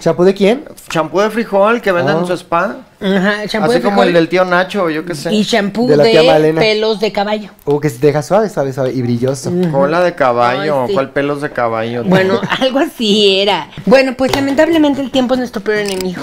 [0.00, 0.64] ¿Shampoo de quién?
[0.90, 2.20] Shampoo de frijol que venden Ah.
[2.20, 2.76] en su spa.
[3.00, 5.32] Ajá, shampoo Así de como frijol el del tío Nacho, yo qué sé.
[5.32, 7.50] Y shampoo De pelos de caballo.
[7.66, 9.52] Uh, que se deja suave, suave, suave y brilloso.
[9.70, 10.94] Cola de caballo, Ay, sí.
[10.94, 12.02] ¿cuál pelos de caballo?
[12.04, 13.68] Bueno, algo así era.
[13.84, 16.22] Bueno, pues lamentablemente el tiempo es nuestro peor enemigo.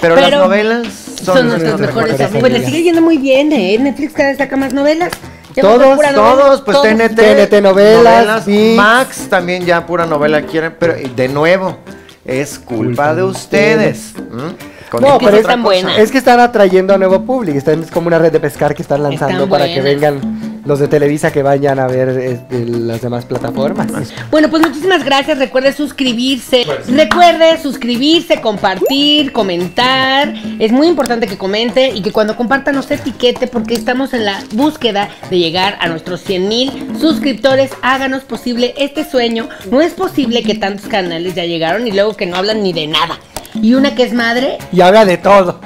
[0.00, 0.88] pero, las novelas
[1.22, 2.40] son, son, nuestras mejores amigas.
[2.40, 3.78] Pues le sigue yendo muy bien, ¿eh?
[3.78, 5.12] Netflix cada vez saca más novelas.
[5.54, 5.98] Ya Todos.
[6.14, 6.88] Todos, pues Todos.
[6.88, 8.76] TNT, TNT novelas, ViX.
[8.76, 11.76] Max también ya pura novela quieren, pero de nuevo,
[12.24, 14.14] es culpa de ustedes.
[14.16, 14.54] ¿m?
[14.90, 15.56] Con No, pero es cosa.
[15.56, 15.98] buenas.
[15.98, 17.56] es que están atrayendo a nuevo público.
[17.56, 20.78] Están, es como una red de pescar que están lanzando Están para que vengan los
[20.78, 23.88] de Televisa que vayan a ver este, las demás plataformas.
[24.30, 25.38] Bueno, pues muchísimas gracias.
[25.38, 26.64] Recuerde suscribirse.
[26.88, 30.32] Recuerde suscribirse, compartir, comentar.
[30.58, 34.42] Es muy importante que comente y que cuando comparta nos etiquete porque estamos en la
[34.52, 37.72] búsqueda de llegar a nuestros 100 mil suscriptores.
[37.82, 39.48] Háganos posible este sueño.
[39.70, 42.86] No es posible que tantos canales ya llegaron y luego que no hablan ni de
[42.86, 43.18] nada.
[43.54, 45.60] Y una que es madre Y habla de todo.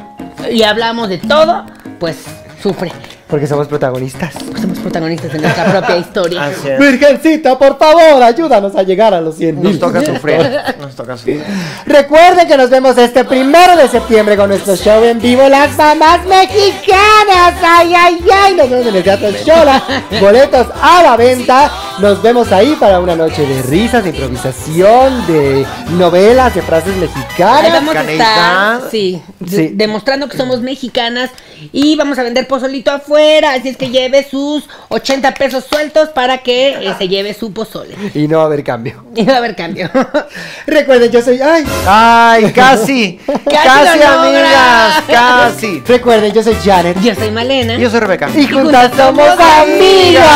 [0.50, 1.66] y hablamos de todo,
[2.00, 2.16] pues
[2.62, 2.90] sufre.
[3.28, 4.34] Porque somos protagonistas.
[4.44, 6.44] Porque somos protagonistas de nuestra propia historia.
[6.44, 6.78] Así es.
[6.78, 9.64] Virgencita, por favor, ayúdanos a llegar a los 100 mil.
[9.64, 10.38] Nos toca sufrir.
[10.80, 11.42] Nos toca sufrir.
[11.86, 16.24] Recuerden que nos vemos este primero de septiembre con nuestro show en vivo, Las Mamás
[16.26, 17.54] Mexicanas.
[17.62, 18.54] Ay, ay, ay.
[18.54, 19.82] Nos vemos en el Teatro Chola.
[20.20, 21.70] Boletos a la venta.
[22.00, 27.00] Nos vemos ahí para una noche de risas, de improvisación, de novelas, de frases Ahí
[27.00, 27.72] mexicanas.
[27.72, 29.56] vamos a estar, sí, Sí.
[29.56, 31.30] de- demostrando que somos mexicanas
[31.72, 36.38] y vamos a vender pozolito afuera, así es que lleve sus 80 pesos sueltos para
[36.38, 37.96] que eh, se lleve su pozole.
[38.14, 39.02] Y no va a haber cambio.
[39.16, 39.90] Y va a haber cambio.
[40.66, 41.40] Recuerden, yo soy.
[41.40, 41.64] ¡Ay!
[41.86, 43.18] Ay, casi.
[43.50, 45.02] casi, lo amigas.
[45.08, 45.80] Casi.
[45.86, 47.00] Recuerden, yo soy Janet.
[47.00, 47.78] Yo soy Malena.
[47.78, 48.28] Yo soy Rebeca.
[48.36, 50.26] Y juntas somos amigas.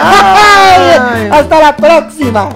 [0.00, 0.77] Ay.
[1.30, 2.48] Hasta la próxima.